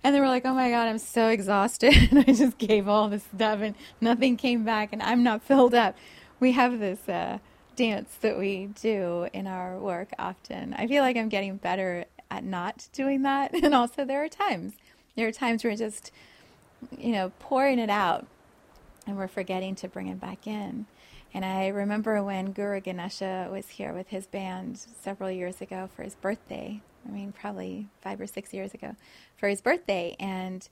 And 0.03 0.13
then 0.13 0.21
we're 0.21 0.29
like, 0.29 0.45
oh 0.45 0.53
my 0.53 0.69
God, 0.69 0.87
I'm 0.87 0.99
so 0.99 1.29
exhausted. 1.29 1.93
and 2.11 2.19
I 2.19 2.33
just 2.33 2.57
gave 2.57 2.87
all 2.87 3.09
this 3.09 3.23
stuff 3.35 3.59
and 3.61 3.75
nothing 3.99 4.37
came 4.37 4.63
back 4.63 4.93
and 4.93 5.01
I'm 5.01 5.23
not 5.23 5.43
filled 5.43 5.73
up. 5.73 5.97
We 6.39 6.51
have 6.53 6.79
this 6.79 7.09
uh, 7.09 7.39
dance 7.75 8.15
that 8.21 8.37
we 8.37 8.67
do 8.81 9.27
in 9.33 9.47
our 9.47 9.77
work 9.79 10.09
often. 10.19 10.73
I 10.73 10.87
feel 10.87 11.01
like 11.01 11.17
I'm 11.17 11.29
getting 11.29 11.57
better 11.57 12.05
at 12.31 12.43
not 12.43 12.87
doing 12.93 13.23
that. 13.23 13.53
And 13.63 13.73
also, 13.73 14.05
there 14.05 14.23
are 14.23 14.29
times 14.29 14.73
there 15.15 15.27
are 15.27 15.31
times 15.31 15.63
we're 15.63 15.75
just, 15.75 16.11
you 16.97 17.11
know, 17.11 17.31
pouring 17.39 17.79
it 17.79 17.89
out 17.89 18.27
and 19.07 19.17
we're 19.17 19.27
forgetting 19.27 19.75
to 19.75 19.87
bring 19.87 20.07
it 20.07 20.19
back 20.19 20.47
in. 20.47 20.85
And 21.33 21.43
I 21.43 21.67
remember 21.67 22.23
when 22.23 22.51
Guru 22.51 22.79
Ganesha 22.79 23.49
was 23.51 23.69
here 23.69 23.93
with 23.93 24.07
his 24.07 24.25
band 24.25 24.77
several 24.77 25.29
years 25.29 25.61
ago 25.61 25.89
for 25.93 26.03
his 26.03 26.15
birthday. 26.15 26.81
I 27.07 27.11
mean, 27.11 27.33
probably 27.33 27.87
five 28.01 28.21
or 28.21 28.27
six 28.27 28.53
years 28.53 28.73
ago 28.73 28.95
for 29.35 29.49
his 29.49 29.61
birthday. 29.61 30.15
And 30.19 30.67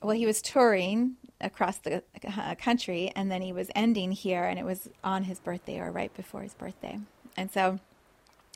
well, 0.00 0.14
he 0.14 0.24
was 0.24 0.40
touring 0.40 1.16
across 1.40 1.78
the 1.78 2.02
uh, 2.26 2.54
country 2.54 3.12
and 3.14 3.30
then 3.30 3.42
he 3.42 3.52
was 3.52 3.70
ending 3.74 4.12
here 4.12 4.44
and 4.44 4.58
it 4.58 4.64
was 4.64 4.88
on 5.02 5.24
his 5.24 5.40
birthday 5.40 5.80
or 5.80 5.90
right 5.90 6.14
before 6.14 6.42
his 6.42 6.54
birthday. 6.54 6.98
And 7.36 7.50
so 7.50 7.80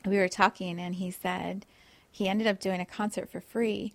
we 0.05 0.17
were 0.17 0.29
talking 0.29 0.79
and 0.79 0.95
he 0.95 1.11
said 1.11 1.65
he 2.11 2.27
ended 2.27 2.47
up 2.47 2.59
doing 2.59 2.79
a 2.79 2.85
concert 2.85 3.29
for 3.29 3.41
free 3.41 3.93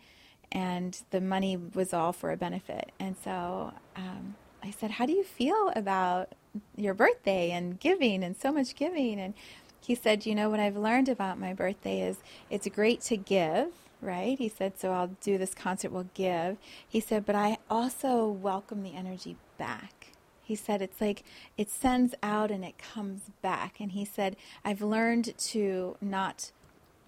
and 0.53 1.01
the 1.11 1.21
money 1.21 1.57
was 1.57 1.93
all 1.93 2.13
for 2.13 2.33
a 2.33 2.37
benefit. 2.37 2.93
And 2.99 3.17
so 3.23 3.73
um, 3.97 4.37
I 4.63 4.71
said, 4.71 4.93
How 4.93 5.07
do 5.07 5.13
you 5.13 5.25
feel 5.25 5.73
about 5.77 6.35
your 6.77 6.95
birthday 6.95 7.51
and 7.51 7.79
giving 7.79 8.25
and 8.25 8.37
so 8.37 8.53
much 8.53 8.75
giving? 8.75 9.21
And 9.21 9.35
he 9.81 9.95
said, 9.95 10.27
You 10.27 10.35
know, 10.35 10.51
what 10.51 10.61
I've 10.61 10.77
learned 10.77 11.09
about 11.09 11.39
my 11.39 11.53
birthday 11.53 12.03
is 12.03 12.19
it's 12.51 12.69
great 12.69 13.01
to 13.03 13.17
give, 13.17 13.69
right? 14.01 14.39
He 14.39 14.49
said, 14.49 14.79
So 14.79 14.93
I'll 14.93 15.17
do 15.23 15.39
this 15.39 15.55
concert, 15.55 15.93
we'll 15.93 16.09
give. 16.15 16.57
He 16.87 17.01
said, 17.01 17.27
But 17.27 17.35
I 17.35 17.59
also 17.71 18.27
welcome 18.27 18.83
the 18.83 18.95
energy 18.95 19.37
back. 19.59 20.13
He 20.43 20.55
said, 20.57 20.81
It's 20.81 21.01
like 21.01 21.25
it 21.57 21.71
sends 21.71 22.15
out 22.23 22.51
and 22.51 22.65
it 22.65 22.79
comes 22.79 23.23
back. 23.43 23.81
And 23.81 23.93
he 23.93 24.05
said, 24.05 24.37
I've 24.65 24.81
learned 24.81 25.37
to 25.39 25.97
not 26.01 26.53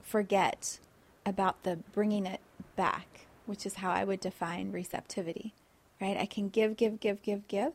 forget 0.02 0.78
about 1.24 1.62
the 1.62 1.76
bringing 1.92 2.26
it 2.26 2.40
back 2.76 3.26
which 3.50 3.66
is 3.66 3.74
how 3.74 3.90
I 3.90 4.04
would 4.04 4.20
define 4.20 4.70
receptivity, 4.70 5.54
right? 6.00 6.16
I 6.16 6.24
can 6.24 6.50
give, 6.50 6.76
give, 6.76 7.00
give, 7.00 7.20
give, 7.20 7.48
give, 7.48 7.72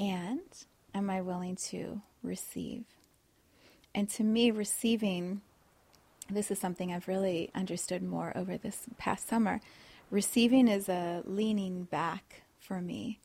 and 0.00 0.40
am 0.94 1.10
I 1.10 1.20
willing 1.20 1.54
to 1.66 2.00
receive? 2.22 2.84
And 3.94 4.08
to 4.08 4.24
me, 4.24 4.50
receiving, 4.50 5.42
this 6.30 6.50
is 6.50 6.58
something 6.58 6.90
I've 6.90 7.08
really 7.08 7.50
understood 7.54 8.02
more 8.02 8.32
over 8.34 8.56
this 8.56 8.86
past 8.96 9.28
summer. 9.28 9.60
Receiving 10.10 10.66
is 10.66 10.88
a 10.88 11.22
leaning 11.26 11.84
back 11.84 12.44
for 12.58 12.80
me. 12.80 13.20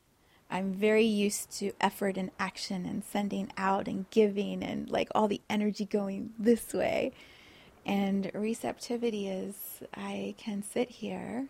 I'm 0.51 0.73
very 0.73 1.05
used 1.05 1.57
to 1.59 1.71
effort 1.79 2.17
and 2.17 2.31
action 2.37 2.85
and 2.85 3.01
sending 3.01 3.49
out 3.57 3.87
and 3.87 4.09
giving 4.09 4.61
and 4.61 4.89
like 4.89 5.07
all 5.15 5.29
the 5.29 5.39
energy 5.49 5.85
going 5.85 6.33
this 6.37 6.73
way. 6.73 7.13
And 7.85 8.29
receptivity 8.33 9.29
is 9.29 9.55
I 9.95 10.35
can 10.37 10.63
sit 10.63 10.89
here 10.89 11.47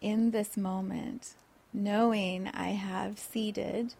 in 0.00 0.30
this 0.30 0.56
moment 0.56 1.34
knowing 1.72 2.48
I 2.48 2.70
have 2.70 3.18
seeded 3.18 3.94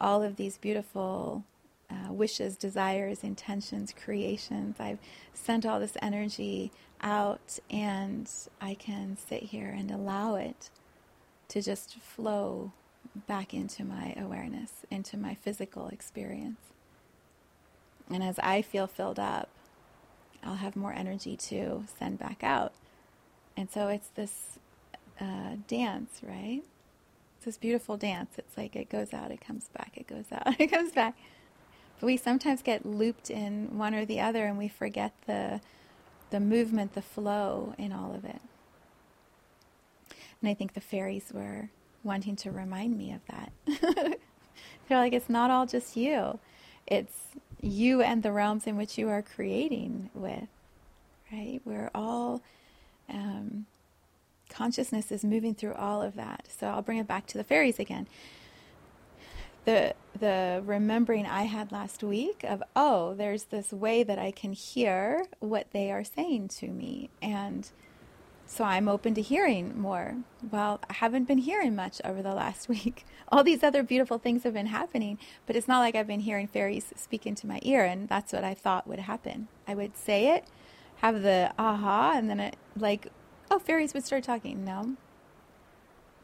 all 0.00 0.22
of 0.22 0.36
these 0.36 0.58
beautiful 0.58 1.44
uh, 1.90 2.12
wishes, 2.12 2.56
desires, 2.56 3.24
intentions, 3.24 3.92
creations. 3.92 4.76
I've 4.78 4.98
sent 5.32 5.64
all 5.66 5.80
this 5.80 5.96
energy 6.02 6.70
out, 7.00 7.58
and 7.70 8.30
I 8.60 8.74
can 8.74 9.16
sit 9.16 9.44
here 9.44 9.68
and 9.68 9.90
allow 9.90 10.34
it 10.34 10.70
to 11.48 11.62
just 11.62 11.98
flow 11.98 12.72
back 13.26 13.54
into 13.54 13.84
my 13.84 14.14
awareness, 14.16 14.84
into 14.90 15.16
my 15.16 15.34
physical 15.34 15.88
experience. 15.88 16.60
And 18.10 18.22
as 18.22 18.38
I 18.38 18.62
feel 18.62 18.86
filled 18.86 19.18
up, 19.18 19.48
I'll 20.44 20.56
have 20.56 20.76
more 20.76 20.92
energy 20.92 21.36
to 21.36 21.84
send 21.98 22.18
back 22.18 22.44
out. 22.44 22.72
And 23.56 23.70
so 23.70 23.88
it's 23.88 24.08
this 24.08 24.58
uh, 25.20 25.56
dance, 25.66 26.20
right? 26.22 26.62
It's 27.36 27.44
this 27.44 27.58
beautiful 27.58 27.96
dance. 27.96 28.34
It's 28.38 28.56
like 28.56 28.74
it 28.76 28.88
goes 28.88 29.12
out, 29.12 29.30
it 29.30 29.40
comes 29.40 29.68
back, 29.76 29.92
it 29.94 30.06
goes 30.06 30.26
out, 30.32 30.60
it 30.60 30.68
comes 30.68 30.92
back. 30.92 31.16
But 32.00 32.06
we 32.06 32.16
sometimes 32.16 32.62
get 32.62 32.86
looped 32.86 33.30
in 33.30 33.76
one 33.76 33.94
or 33.94 34.04
the 34.04 34.20
other 34.20 34.46
and 34.46 34.56
we 34.56 34.68
forget 34.68 35.12
the, 35.26 35.60
the 36.30 36.40
movement, 36.40 36.94
the 36.94 37.02
flow 37.02 37.74
in 37.78 37.92
all 37.92 38.14
of 38.14 38.24
it. 38.24 38.40
And 40.40 40.48
I 40.48 40.54
think 40.54 40.74
the 40.74 40.80
fairies 40.80 41.32
were 41.32 41.70
wanting 42.04 42.36
to 42.36 42.50
remind 42.50 42.96
me 42.96 43.12
of 43.12 43.20
that. 43.26 43.52
They're 44.88 44.98
like, 44.98 45.12
it's 45.12 45.28
not 45.28 45.50
all 45.50 45.66
just 45.66 45.96
you, 45.96 46.38
it's 46.86 47.14
you 47.60 48.00
and 48.02 48.22
the 48.22 48.32
realms 48.32 48.66
in 48.66 48.76
which 48.76 48.96
you 48.96 49.08
are 49.08 49.22
creating 49.22 50.10
with, 50.14 50.48
right? 51.32 51.60
We're 51.64 51.90
all, 51.94 52.42
um, 53.08 53.66
consciousness 54.58 55.12
is 55.12 55.24
moving 55.24 55.54
through 55.54 55.74
all 55.74 56.02
of 56.02 56.14
that. 56.16 56.48
So 56.58 56.66
I'll 56.66 56.82
bring 56.82 56.98
it 56.98 57.06
back 57.06 57.26
to 57.28 57.38
the 57.38 57.44
fairies 57.44 57.78
again 57.78 58.06
the 59.68 59.94
the 60.18 60.62
remembering 60.64 61.26
I 61.26 61.42
had 61.42 61.70
last 61.70 62.02
week 62.02 62.42
of 62.42 62.62
oh, 62.74 63.14
there's 63.14 63.44
this 63.44 63.70
way 63.70 64.02
that 64.02 64.18
I 64.18 64.30
can 64.30 64.54
hear 64.54 65.26
what 65.40 65.66
they 65.72 65.92
are 65.92 66.04
saying 66.04 66.48
to 66.60 66.68
me, 66.68 67.10
and 67.20 67.70
so 68.46 68.64
I'm 68.64 68.88
open 68.88 69.12
to 69.14 69.20
hearing 69.20 69.78
more. 69.78 70.16
Well, 70.50 70.80
I 70.88 70.94
haven't 70.94 71.28
been 71.28 71.38
hearing 71.38 71.76
much 71.76 72.00
over 72.02 72.22
the 72.22 72.34
last 72.34 72.66
week. 72.74 73.04
All 73.30 73.44
these 73.44 73.62
other 73.62 73.82
beautiful 73.82 74.18
things 74.18 74.44
have 74.44 74.54
been 74.54 74.66
happening, 74.66 75.18
but 75.46 75.54
it's 75.54 75.68
not 75.68 75.80
like 75.80 75.94
I've 75.94 76.06
been 76.06 76.20
hearing 76.20 76.46
fairies 76.46 76.94
speak 76.96 77.26
into 77.26 77.46
my 77.46 77.60
ear, 77.62 77.84
and 77.84 78.08
that's 78.08 78.32
what 78.32 78.44
I 78.44 78.54
thought 78.54 78.86
would 78.86 79.00
happen. 79.00 79.48
I 79.66 79.74
would 79.74 79.98
say 79.98 80.34
it, 80.34 80.46
have 80.96 81.20
the 81.20 81.52
aha, 81.58 82.14
and 82.16 82.30
then 82.30 82.40
it 82.40 82.56
like, 82.74 83.08
oh, 83.50 83.58
fairies 83.58 83.94
would 83.94 84.04
start 84.04 84.24
talking. 84.24 84.64
No, 84.64 84.96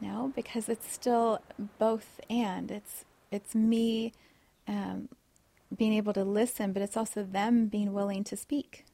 no, 0.00 0.32
because 0.34 0.68
it's 0.68 0.90
still 0.90 1.40
both 1.78 2.20
and. 2.28 2.70
It's 2.70 3.04
it's 3.30 3.54
me 3.54 4.12
um, 4.68 5.08
being 5.76 5.92
able 5.92 6.12
to 6.12 6.24
listen, 6.24 6.72
but 6.72 6.82
it's 6.82 6.96
also 6.96 7.22
them 7.22 7.66
being 7.66 7.92
willing 7.92 8.24
to 8.24 8.36
speak. 8.36 8.84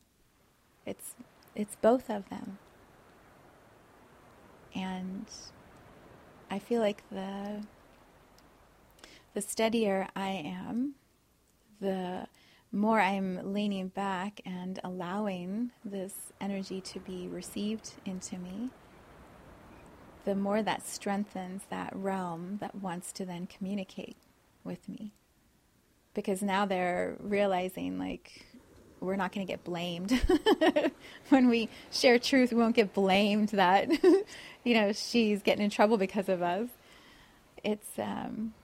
It's 0.86 1.14
it's 1.54 1.76
both 1.76 2.08
of 2.08 2.28
them, 2.28 2.58
and 4.74 5.26
I 6.50 6.58
feel 6.58 6.80
like 6.80 7.02
the 7.10 7.64
the 9.34 9.40
steadier 9.40 10.08
I 10.16 10.30
am, 10.30 10.94
the 11.80 12.26
more 12.72 13.00
I'm 13.00 13.52
leaning 13.52 13.88
back 13.88 14.40
and 14.46 14.78
allowing 14.84 15.72
this 15.84 16.14
energy 16.40 16.80
to 16.82 17.00
be 17.00 17.26
received 17.28 17.92
into 18.04 18.38
me, 18.38 18.70
the 20.24 20.34
more 20.34 20.62
that 20.62 20.86
strengthens 20.86 21.62
that 21.70 21.92
realm 21.94 22.58
that 22.60 22.76
wants 22.76 23.12
to 23.12 23.24
then 23.24 23.46
communicate 23.46 24.16
with 24.62 24.88
me. 24.88 25.12
Because 26.14 26.42
now 26.42 26.64
they're 26.64 27.16
realizing, 27.18 27.98
like, 27.98 28.46
we're 29.00 29.16
not 29.16 29.32
going 29.32 29.46
to 29.46 29.50
get 29.50 29.64
blamed. 29.64 30.12
when 31.30 31.48
we 31.48 31.68
share 31.90 32.18
truth, 32.18 32.52
we 32.52 32.58
won't 32.58 32.76
get 32.76 32.92
blamed 32.92 33.50
that, 33.50 33.90
you 34.64 34.74
know, 34.74 34.92
she's 34.92 35.42
getting 35.42 35.64
in 35.64 35.70
trouble 35.70 35.96
because 35.96 36.28
of 36.28 36.42
us. 36.42 36.68
It's, 37.64 37.98
um, 37.98 38.54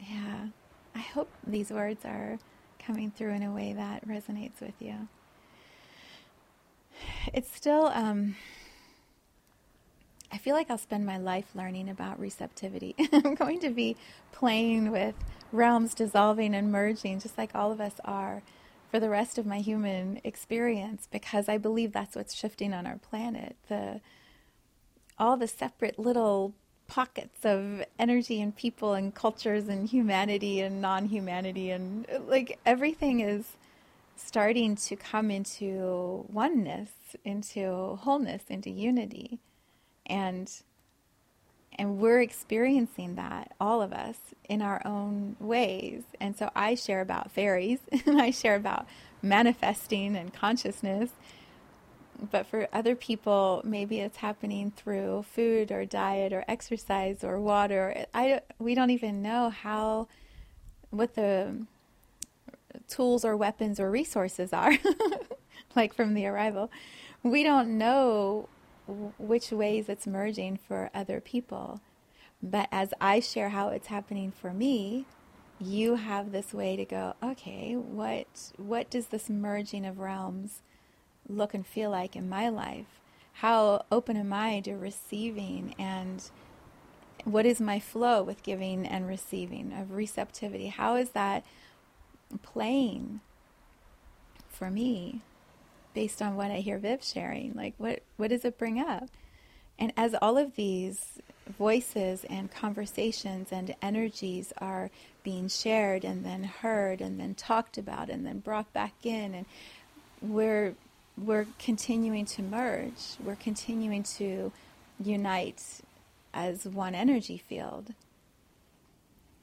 yeah, 0.00 0.46
I 0.94 1.00
hope 1.00 1.30
these 1.46 1.70
words 1.70 2.04
are 2.04 2.38
coming 2.78 3.10
through 3.10 3.32
in 3.32 3.42
a 3.42 3.52
way 3.52 3.72
that 3.72 4.06
resonates 4.06 4.60
with 4.60 4.74
you. 4.80 5.08
It's 7.32 7.54
still, 7.54 7.86
um, 7.86 8.36
I 10.32 10.38
feel 10.38 10.54
like 10.54 10.70
I'll 10.70 10.78
spend 10.78 11.06
my 11.06 11.18
life 11.18 11.46
learning 11.54 11.88
about 11.88 12.18
receptivity. 12.18 12.94
I'm 13.12 13.34
going 13.34 13.60
to 13.60 13.70
be 13.70 13.96
playing 14.32 14.90
with 14.90 15.14
realms 15.52 15.94
dissolving 15.94 16.54
and 16.54 16.70
merging, 16.70 17.20
just 17.20 17.38
like 17.38 17.54
all 17.54 17.72
of 17.72 17.80
us 17.80 17.94
are, 18.04 18.42
for 18.90 19.00
the 19.00 19.08
rest 19.08 19.38
of 19.38 19.46
my 19.46 19.58
human 19.58 20.20
experience, 20.24 21.08
because 21.10 21.48
I 21.48 21.58
believe 21.58 21.92
that's 21.92 22.16
what's 22.16 22.34
shifting 22.34 22.72
on 22.72 22.86
our 22.86 22.98
planet. 22.98 23.56
The 23.68 24.00
all 25.18 25.36
the 25.36 25.46
separate 25.46 25.98
little 25.98 26.54
pockets 26.90 27.44
of 27.44 27.84
energy 28.00 28.42
and 28.42 28.54
people 28.54 28.94
and 28.94 29.14
cultures 29.14 29.68
and 29.68 29.88
humanity 29.88 30.60
and 30.60 30.82
non-humanity 30.82 31.70
and 31.70 32.04
like 32.26 32.58
everything 32.66 33.20
is 33.20 33.56
starting 34.16 34.74
to 34.74 34.96
come 34.96 35.30
into 35.30 36.26
oneness, 36.30 36.90
into 37.24 37.96
wholeness, 38.02 38.42
into 38.48 38.68
unity. 38.68 39.38
And 40.04 40.50
and 41.78 41.98
we're 41.98 42.20
experiencing 42.20 43.14
that 43.14 43.52
all 43.60 43.80
of 43.80 43.92
us 43.92 44.16
in 44.48 44.60
our 44.60 44.82
own 44.84 45.36
ways. 45.38 46.02
And 46.20 46.36
so 46.36 46.50
i 46.56 46.74
share 46.74 47.00
about 47.00 47.30
fairies 47.30 47.78
and 48.06 48.20
i 48.20 48.32
share 48.32 48.56
about 48.56 48.86
manifesting 49.22 50.16
and 50.16 50.34
consciousness 50.34 51.10
but 52.30 52.46
for 52.46 52.68
other 52.72 52.94
people 52.94 53.62
maybe 53.64 54.00
it's 54.00 54.18
happening 54.18 54.70
through 54.70 55.22
food 55.22 55.70
or 55.72 55.84
diet 55.84 56.32
or 56.32 56.44
exercise 56.48 57.24
or 57.24 57.40
water 57.40 58.06
i 58.14 58.40
we 58.58 58.74
don't 58.74 58.90
even 58.90 59.22
know 59.22 59.50
how 59.50 60.06
what 60.90 61.14
the 61.14 61.54
tools 62.88 63.24
or 63.24 63.36
weapons 63.36 63.80
or 63.80 63.90
resources 63.90 64.52
are 64.52 64.76
like 65.76 65.94
from 65.94 66.14
the 66.14 66.26
arrival 66.26 66.70
we 67.22 67.42
don't 67.42 67.76
know 67.76 68.48
which 69.18 69.50
ways 69.50 69.88
it's 69.88 70.06
merging 70.06 70.56
for 70.56 70.90
other 70.94 71.20
people. 71.20 71.80
But 72.42 72.68
as 72.72 72.94
I 73.00 73.20
share 73.20 73.50
how 73.50 73.68
it's 73.68 73.88
happening 73.88 74.32
for 74.32 74.52
me, 74.52 75.04
you 75.60 75.96
have 75.96 76.32
this 76.32 76.54
way 76.54 76.76
to 76.76 76.84
go, 76.84 77.14
okay, 77.22 77.74
what 77.74 78.52
what 78.56 78.88
does 78.88 79.08
this 79.08 79.28
merging 79.28 79.84
of 79.84 79.98
realms 79.98 80.62
look 81.30 81.54
and 81.54 81.66
feel 81.66 81.90
like 81.90 82.16
in 82.16 82.28
my 82.28 82.48
life? 82.48 83.00
How 83.34 83.84
open 83.90 84.16
am 84.16 84.32
I 84.32 84.60
to 84.60 84.74
receiving 84.74 85.74
and 85.78 86.22
what 87.24 87.46
is 87.46 87.60
my 87.60 87.78
flow 87.80 88.22
with 88.22 88.42
giving 88.42 88.86
and 88.86 89.06
receiving 89.06 89.72
of 89.72 89.92
receptivity? 89.92 90.68
How 90.68 90.96
is 90.96 91.10
that 91.10 91.44
playing 92.42 93.20
for 94.48 94.70
me? 94.70 95.22
based 95.94 96.22
on 96.22 96.36
what 96.36 96.50
I 96.50 96.56
hear 96.56 96.78
Viv 96.78 97.02
sharing. 97.02 97.54
Like, 97.54 97.74
what, 97.78 98.02
what 98.16 98.30
does 98.30 98.44
it 98.44 98.58
bring 98.58 98.78
up? 98.78 99.08
And 99.78 99.92
as 99.96 100.14
all 100.20 100.36
of 100.36 100.56
these 100.56 101.18
voices 101.58 102.24
and 102.24 102.50
conversations 102.50 103.48
and 103.50 103.74
energies 103.82 104.52
are 104.58 104.90
being 105.22 105.48
shared 105.48 106.04
and 106.04 106.24
then 106.24 106.44
heard 106.44 107.00
and 107.00 107.18
then 107.18 107.34
talked 107.34 107.78
about 107.78 108.08
and 108.08 108.26
then 108.26 108.38
brought 108.40 108.72
back 108.72 108.92
in, 109.04 109.34
and 109.34 109.46
we're, 110.20 110.74
we're 111.24 111.46
continuing 111.58 112.24
to 112.26 112.42
merge, 112.42 113.16
we're 113.22 113.36
continuing 113.36 114.02
to 114.02 114.52
unite 115.02 115.80
as 116.32 116.64
one 116.64 116.94
energy 116.94 117.38
field. 117.38 117.94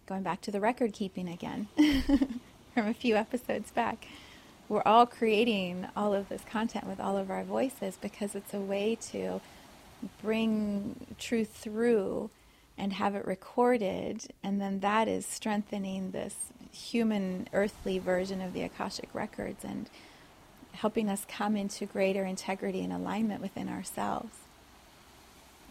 Going 0.05 0.23
back 0.23 0.41
to 0.41 0.51
the 0.51 0.59
record 0.59 0.93
keeping 0.93 1.27
again 1.27 1.67
from 2.73 2.87
a 2.87 2.93
few 2.93 3.15
episodes 3.15 3.71
back 3.71 4.07
we're 4.69 4.83
all 4.85 5.05
creating 5.05 5.87
all 5.95 6.13
of 6.13 6.29
this 6.29 6.43
content 6.43 6.85
with 6.85 6.99
all 6.99 7.17
of 7.17 7.31
our 7.31 7.43
voices 7.43 7.97
because 8.01 8.35
it's 8.35 8.53
a 8.53 8.59
way 8.59 8.95
to 8.95 9.39
bring 10.21 11.07
truth 11.17 11.53
through 11.55 12.29
and 12.77 12.93
have 12.93 13.15
it 13.15 13.25
recorded 13.25 14.21
and 14.43 14.61
then 14.61 14.81
that 14.81 15.07
is 15.07 15.25
strengthening 15.25 16.11
this 16.11 16.35
human, 16.71 17.47
earthly 17.53 17.97
version 17.97 18.41
of 18.41 18.53
the 18.53 18.61
Akashic 18.61 19.09
Records 19.13 19.63
and 19.63 19.89
helping 20.77 21.09
us 21.09 21.25
come 21.27 21.55
into 21.55 21.85
greater 21.85 22.23
integrity 22.23 22.83
and 22.83 22.93
alignment 22.93 23.41
within 23.41 23.67
ourselves. 23.67 24.35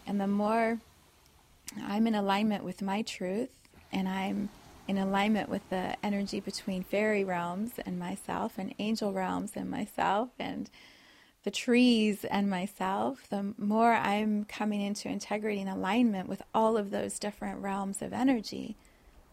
And 0.05 0.19
the 0.19 0.27
more 0.27 0.79
I'm 1.81 2.07
in 2.07 2.15
alignment 2.15 2.63
with 2.63 2.81
my 2.81 3.01
truth 3.01 3.49
and 3.91 4.07
I'm 4.07 4.49
in 4.87 4.97
alignment 4.97 5.49
with 5.49 5.69
the 5.69 5.95
energy 6.03 6.39
between 6.39 6.83
fairy 6.83 7.23
realms 7.23 7.71
and 7.85 7.97
myself 7.99 8.53
and 8.57 8.73
angel 8.79 9.13
realms 9.13 9.51
and 9.55 9.69
myself 9.69 10.29
and 10.39 10.69
the 11.43 11.51
trees 11.51 12.25
and 12.25 12.49
myself, 12.49 13.29
the 13.29 13.53
more 13.57 13.93
I'm 13.93 14.43
coming 14.45 14.81
into 14.81 15.07
integrity 15.07 15.61
and 15.61 15.69
alignment 15.69 16.27
with 16.27 16.41
all 16.53 16.75
of 16.75 16.91
those 16.91 17.19
different 17.19 17.61
realms 17.61 18.01
of 18.01 18.11
energy, 18.11 18.75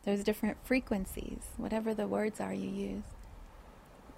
those 0.05 0.23
different 0.23 0.59
frequencies, 0.65 1.41
whatever 1.57 1.95
the 1.95 2.07
words 2.07 2.41
are 2.41 2.55
you 2.55 2.71
use, 2.71 3.05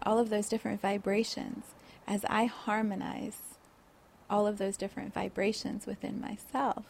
all 0.07 0.19
of 0.21 0.31
those 0.31 0.49
different 0.49 0.81
vibrations, 0.81 1.75
as 2.07 2.25
I 2.31 2.45
harmonize 2.45 3.41
all 4.31 4.47
of 4.47 4.59
those 4.59 4.77
different 4.77 5.13
vibrations 5.13 5.85
within 5.85 6.21
myself, 6.21 6.85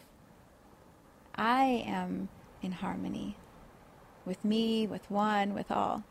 I 1.35 1.85
am 1.87 2.29
in 2.63 2.73
harmony 2.73 3.37
with 4.27 4.45
me, 4.45 4.87
with 4.87 5.11
one, 5.11 5.55
with 5.55 5.71
all. 5.71 6.05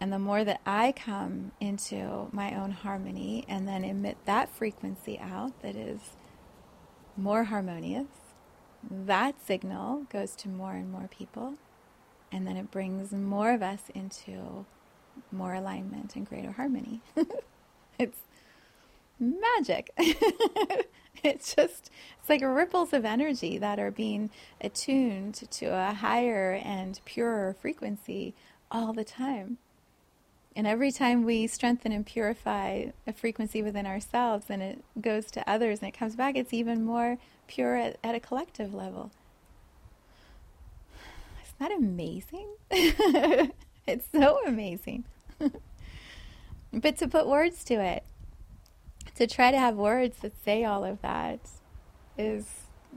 And 0.00 0.12
the 0.12 0.18
more 0.18 0.44
that 0.44 0.60
I 0.66 0.92
come 0.92 1.52
into 1.60 2.28
my 2.30 2.54
own 2.54 2.70
harmony 2.70 3.44
and 3.48 3.66
then 3.66 3.84
emit 3.84 4.16
that 4.26 4.48
frequency 4.48 5.18
out 5.18 5.60
that 5.62 5.74
is 5.74 6.00
more 7.16 7.44
harmonious, 7.44 8.06
that 8.88 9.44
signal 9.44 10.06
goes 10.10 10.36
to 10.36 10.48
more 10.48 10.72
and 10.72 10.90
more 10.90 11.08
people. 11.10 11.54
And 12.30 12.46
then 12.46 12.56
it 12.56 12.70
brings 12.70 13.12
more 13.12 13.52
of 13.52 13.62
us 13.62 13.82
into 13.94 14.66
more 15.32 15.54
alignment 15.54 16.16
and 16.16 16.28
greater 16.28 16.52
harmony. 16.52 17.00
it's 17.98 18.18
magic. 19.18 19.90
it's 21.22 21.54
just, 21.54 21.90
it's 22.20 22.28
like 22.28 22.42
ripples 22.42 22.92
of 22.92 23.04
energy 23.04 23.58
that 23.58 23.78
are 23.78 23.90
being 23.90 24.30
attuned 24.60 25.34
to 25.34 25.66
a 25.66 25.94
higher 25.94 26.60
and 26.64 27.00
purer 27.04 27.54
frequency 27.60 28.34
all 28.70 28.92
the 28.92 29.04
time. 29.04 29.58
And 30.56 30.66
every 30.66 30.90
time 30.90 31.24
we 31.24 31.46
strengthen 31.46 31.92
and 31.92 32.04
purify 32.04 32.86
a 33.06 33.12
frequency 33.12 33.62
within 33.62 33.86
ourselves 33.86 34.46
and 34.48 34.60
it 34.60 34.82
goes 35.00 35.30
to 35.32 35.48
others 35.48 35.78
and 35.80 35.88
it 35.88 35.96
comes 35.96 36.16
back, 36.16 36.36
it's 36.36 36.52
even 36.52 36.84
more 36.84 37.18
pure 37.46 37.76
at, 37.76 37.96
at 38.02 38.16
a 38.16 38.20
collective 38.20 38.74
level. 38.74 39.12
Isn't 41.44 41.58
that 41.60 41.72
amazing? 41.72 43.52
it's 43.88 44.06
so 44.12 44.38
amazing. 44.46 45.04
but 46.72 46.96
to 46.98 47.08
put 47.08 47.26
words 47.26 47.64
to 47.64 47.74
it, 47.74 48.04
to 49.16 49.26
try 49.26 49.50
to 49.50 49.58
have 49.58 49.76
words 49.76 50.18
that 50.18 50.32
say 50.44 50.64
all 50.64 50.84
of 50.84 51.00
that 51.02 51.40
is 52.16 52.44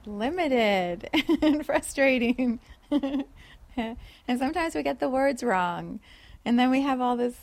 limited 0.06 1.10
and 1.42 1.66
frustrating. 1.66 2.60
and 2.92 4.38
sometimes 4.38 4.76
we 4.76 4.84
get 4.84 5.00
the 5.00 5.10
words 5.10 5.42
wrong. 5.44 6.00
And 6.44 6.60
then 6.60 6.70
we 6.70 6.82
have 6.82 7.00
all 7.00 7.16
this 7.16 7.36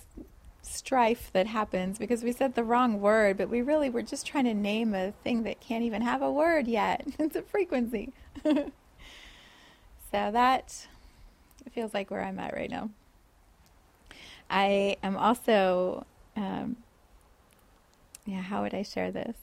strife 0.61 1.31
that 1.33 1.47
happens 1.47 1.99
because 1.99 2.23
we 2.23 2.33
said 2.33 2.55
the 2.55 2.65
wrong 2.65 3.01
word, 3.01 3.39
but 3.39 3.49
we 3.49 3.63
really 3.63 3.89
were 3.89 4.03
just 4.03 4.27
trying 4.27 4.45
to 4.45 4.55
name 4.55 4.95
a 4.95 5.13
thing 5.25 5.45
that 5.45 5.61
can't 5.61 5.85
even 5.85 6.03
have 6.03 6.21
a 6.21 6.31
word 6.31 6.69
yet. 6.69 7.07
it's 7.19 7.37
a 7.37 7.43
frequency. 7.43 8.13
so 8.45 8.71
that 10.11 10.87
feels 11.73 11.95
like 11.95 12.11
where 12.11 12.23
I'm 12.23 12.39
at 12.39 12.55
right 12.55 12.71
now. 12.71 12.91
I 14.51 14.97
am 15.03 15.17
also, 15.17 16.07
um, 16.37 16.77
yeah, 18.25 18.41
how 18.41 18.63
would 18.63 18.75
I 18.75 18.83
share 18.83 19.11
this? 19.11 19.37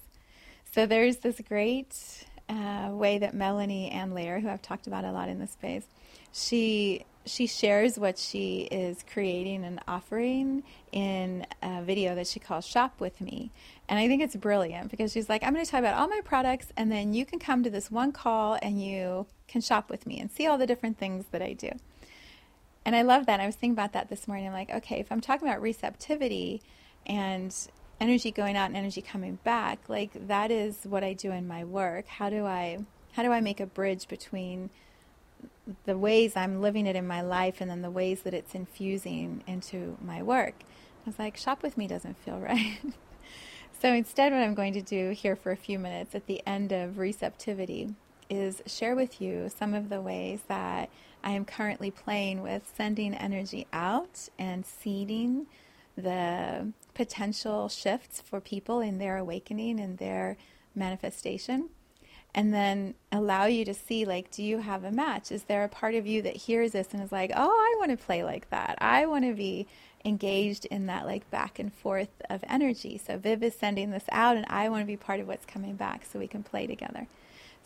So 0.72 0.86
there's 0.86 1.18
this 1.18 1.42
great 1.48 2.26
uh, 2.50 2.90
way 2.92 3.18
that 3.18 3.34
Melanie 3.34 3.90
Ann 3.90 4.14
Lair, 4.14 4.40
who 4.40 4.50
I've 4.50 4.62
talked 4.62 4.88
about 4.88 5.06
a 5.06 5.12
lot 5.12 5.30
in 5.30 5.40
this 5.40 5.52
space, 5.52 5.86
she 6.32 7.06
she 7.26 7.48
shares 7.48 7.98
what 7.98 8.20
she 8.20 8.68
is 8.72 9.04
creating 9.12 9.64
and 9.64 9.80
offering 9.88 10.62
in 10.92 11.46
a 11.64 11.82
video 11.82 12.14
that 12.14 12.28
she 12.28 12.40
calls 12.40 12.66
Shop 12.66 13.00
With 13.00 13.20
Me. 13.20 13.50
And 13.90 13.98
I 13.98 14.08
think 14.08 14.22
it's 14.22 14.36
brilliant 14.36 14.92
because 14.92 15.12
she's 15.12 15.28
like, 15.28 15.44
I'm 15.44 15.54
going 15.54 15.66
to 15.66 15.70
talk 15.70 15.80
about 15.80 15.96
all 15.96 16.08
my 16.08 16.22
products, 16.24 16.68
and 16.78 16.92
then 16.92 17.14
you 17.14 17.26
can 17.26 17.40
come 17.40 17.64
to 17.64 17.70
this 17.70 17.90
one 17.90 18.12
call 18.12 18.60
and 18.62 18.80
you 18.80 19.26
can 19.48 19.62
shop 19.62 19.90
with 19.90 20.06
me 20.06 20.20
and 20.20 20.30
see 20.30 20.46
all 20.46 20.58
the 20.58 20.68
different 20.68 21.00
things 21.00 21.26
that 21.32 21.42
I 21.42 21.54
do. 21.54 21.72
And 22.86 22.96
I 22.96 23.02
love 23.02 23.26
that. 23.26 23.40
I 23.40 23.48
was 23.48 23.56
thinking 23.56 23.74
about 23.74 23.94
that 23.94 24.10
this 24.10 24.28
morning. 24.28 24.46
I'm 24.48 24.54
like, 24.54 24.70
okay, 24.70 25.00
if 25.00 25.12
I'm 25.12 25.20
talking 25.20 25.48
about 25.48 25.62
receptivity 25.62 26.62
and 27.06 27.54
energy 28.00 28.32
going 28.32 28.56
out 28.56 28.68
and 28.68 28.78
energy 28.78 29.02
coming 29.02 29.40
back, 29.44 29.80
like 29.88 30.28
that 30.28 30.52
is 30.52 30.80
what 30.84 31.04
I 31.04 31.14
do 31.14 31.32
in 31.32 31.48
my 31.48 31.64
work. 31.64 32.08
How 32.08 32.30
do 32.30 32.46
I 32.46 32.80
how 33.14 33.24
do 33.24 33.32
I 33.32 33.40
make 33.40 33.60
a 33.60 33.66
bridge 33.66 34.08
between 34.08 34.70
the 35.86 35.98
ways 35.98 36.36
I'm 36.36 36.62
living 36.62 36.86
it 36.86 36.96
in 36.96 37.08
my 37.08 37.22
life 37.22 37.62
and 37.62 37.70
then 37.70 37.82
the 37.82 37.90
ways 37.90 38.22
that 38.22 38.34
it's 38.34 38.54
infusing 38.54 39.44
into 39.48 39.98
my 40.02 40.22
work. 40.22 40.56
I 41.06 41.10
was 41.10 41.18
like, 41.18 41.38
shop 41.38 41.64
with 41.64 41.78
me 41.78 41.88
doesn't 41.88 42.18
feel 42.18 42.40
right. 42.40 42.80
so 43.82 43.94
instead, 43.94 44.32
what 44.32 44.42
I'm 44.42 44.54
going 44.54 44.74
to 44.74 44.82
do 44.82 45.12
here 45.12 45.36
for 45.36 45.52
a 45.52 45.58
few 45.58 45.80
minutes 45.80 46.14
at 46.14 46.28
the 46.28 46.42
end 46.46 46.72
of 46.72 46.98
receptivity 46.98 47.96
is 48.30 48.62
share 48.66 48.96
with 48.96 49.22
you 49.22 49.50
some 49.56 49.74
of 49.74 49.90
the 49.90 50.02
ways 50.02 50.42
that 50.48 50.90
I 51.26 51.32
am 51.32 51.44
currently 51.44 51.90
playing 51.90 52.44
with 52.44 52.72
sending 52.78 53.16
energy 53.16 53.66
out 53.74 54.30
and 54.38 54.64
seeding 54.64 55.48
the 55.98 56.72
potential 56.94 57.68
shifts 57.68 58.22
for 58.22 58.40
people 58.40 58.80
in 58.80 59.00
their 59.00 59.18
awakening 59.18 59.80
and 59.80 59.98
their 59.98 60.38
manifestation. 60.76 61.70
And 62.36 62.54
then 62.54 62.94
allow 63.12 63.46
you 63.46 63.66
to 63.66 63.74
see 63.74 64.06
like 64.06 64.30
do 64.30 64.44
you 64.44 64.60
have 64.60 64.84
a 64.84 64.92
match? 64.92 65.32
Is 65.32 65.44
there 65.44 65.64
a 65.64 65.70
part 65.70 65.96
of 65.96 66.06
you 66.06 66.22
that 66.22 66.36
hears 66.36 66.74
this 66.74 66.90
and 66.94 67.02
is 67.02 67.12
like 67.12 67.32
oh 67.36 67.50
i 67.50 67.76
want 67.80 67.98
to 67.98 68.06
play 68.06 68.24
like 68.24 68.50
that. 68.52 68.78
I 68.80 69.08
want 69.08 69.26
to 69.26 69.34
be 69.34 69.68
engaged 70.04 70.66
in 70.66 70.86
that 70.86 71.08
like 71.08 71.32
back 71.32 71.58
and 71.58 71.74
forth 71.74 72.22
of 72.30 72.44
energy. 72.48 73.00
So 73.04 73.18
viv 73.18 73.42
is 73.42 73.56
sending 73.56 73.90
this 73.90 74.04
out 74.12 74.38
and 74.38 74.46
i 74.50 74.70
want 74.70 74.82
to 74.82 74.86
be 74.86 74.98
part 74.98 75.22
of 75.22 75.28
what's 75.28 75.46
coming 75.46 75.76
back 75.76 76.06
so 76.06 76.20
we 76.20 76.28
can 76.28 76.44
play 76.44 76.68
together 76.68 77.08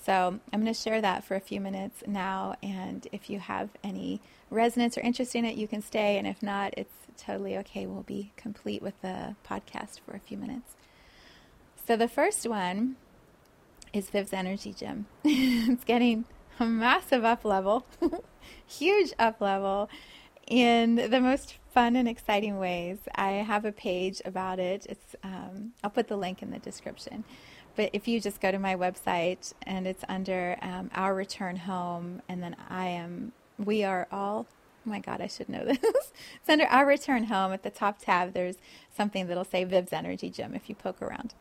so 0.04 0.40
i'm 0.54 0.62
going 0.62 0.74
to 0.74 0.80
share 0.80 1.02
that 1.02 1.24
for 1.24 1.36
a 1.36 1.40
few 1.40 1.60
minutes 1.60 2.04
now 2.08 2.56
and 2.64 3.08
if 3.12 3.30
you 3.30 3.40
have 3.40 3.70
any 3.84 4.22
resonance 4.50 4.98
or 4.98 5.02
interest 5.02 5.36
in 5.36 5.46
it 5.46 5.56
you 5.56 5.68
can 5.68 5.82
stay 5.82 6.18
and 6.18 6.28
if 6.28 6.42
not 6.42 6.74
it's 6.78 6.94
totally 7.18 7.58
okay 7.58 7.86
we'll 7.86 8.04
be 8.04 8.32
complete 8.38 8.82
with 8.82 9.00
the 9.02 9.36
podcast 9.48 10.00
for 10.00 10.16
a 10.16 10.20
few 10.20 10.38
minutes 10.38 10.76
so 11.86 11.96
the 11.96 12.08
first 12.08 12.48
one 12.48 12.96
is 13.94 14.10
Viv's 14.10 14.34
Energy 14.34 14.74
Gym. 14.74 15.08
it's 15.24 15.84
getting 15.84 16.26
a 16.60 16.66
massive 16.66 17.26
up 17.26 17.46
level, 17.46 17.86
huge 18.68 19.14
up 19.18 19.42
level 19.42 19.90
in 20.48 20.96
the 20.96 21.20
most 21.20 21.56
fun 21.74 21.96
and 21.96 22.08
exciting 22.08 22.58
ways. 22.58 22.98
I 23.16 23.32
have 23.32 23.66
a 23.66 23.72
page 23.72 24.22
about 24.26 24.60
it. 24.60 24.86
It's 24.90 25.16
um, 25.24 25.74
I'll 25.84 25.90
put 25.90 26.08
the 26.08 26.18
link 26.18 26.42
in 26.42 26.52
the 26.52 26.60
description. 26.60 27.24
But 27.76 27.92
if 27.94 28.08
you 28.08 28.20
just 28.20 28.42
go 28.42 28.52
to 28.52 28.60
my 28.60 28.76
website 28.76 29.54
and 29.64 29.88
it's 29.88 30.04
under 30.10 30.58
um, 30.62 30.90
our 30.94 31.16
return 31.16 31.56
home, 31.56 32.22
and 32.28 32.42
then 32.44 32.56
I 32.70 32.88
am, 32.88 33.32
we 33.58 33.84
are 33.84 34.08
all. 34.12 34.48
Oh 34.86 34.90
my 34.90 35.00
God, 35.00 35.22
I 35.22 35.28
should 35.28 35.50
know 35.50 35.66
this. 35.66 35.80
it's 35.82 36.50
under 36.50 36.66
our 36.66 36.86
return 36.86 37.26
home 37.26 37.52
at 37.52 37.64
the 37.64 37.70
top 37.70 38.00
tab. 38.00 38.34
There's 38.34 38.56
something 38.96 39.28
that'll 39.28 39.44
say 39.44 39.64
Viv's 39.64 39.94
Energy 39.94 40.30
Gym 40.30 40.56
if 40.56 40.70
you 40.70 40.76
poke 40.76 41.02
around. 41.02 41.34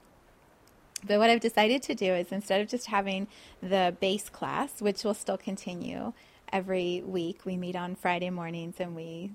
But 1.06 1.18
what 1.18 1.30
I've 1.30 1.40
decided 1.40 1.82
to 1.84 1.94
do 1.94 2.12
is 2.14 2.32
instead 2.32 2.60
of 2.60 2.68
just 2.68 2.86
having 2.86 3.28
the 3.62 3.96
base 4.00 4.28
class, 4.28 4.80
which 4.80 5.04
will 5.04 5.14
still 5.14 5.38
continue 5.38 6.12
every 6.52 7.02
week, 7.06 7.44
we 7.44 7.56
meet 7.56 7.76
on 7.76 7.94
Friday 7.94 8.30
mornings 8.30 8.76
and 8.80 8.96
we 8.96 9.32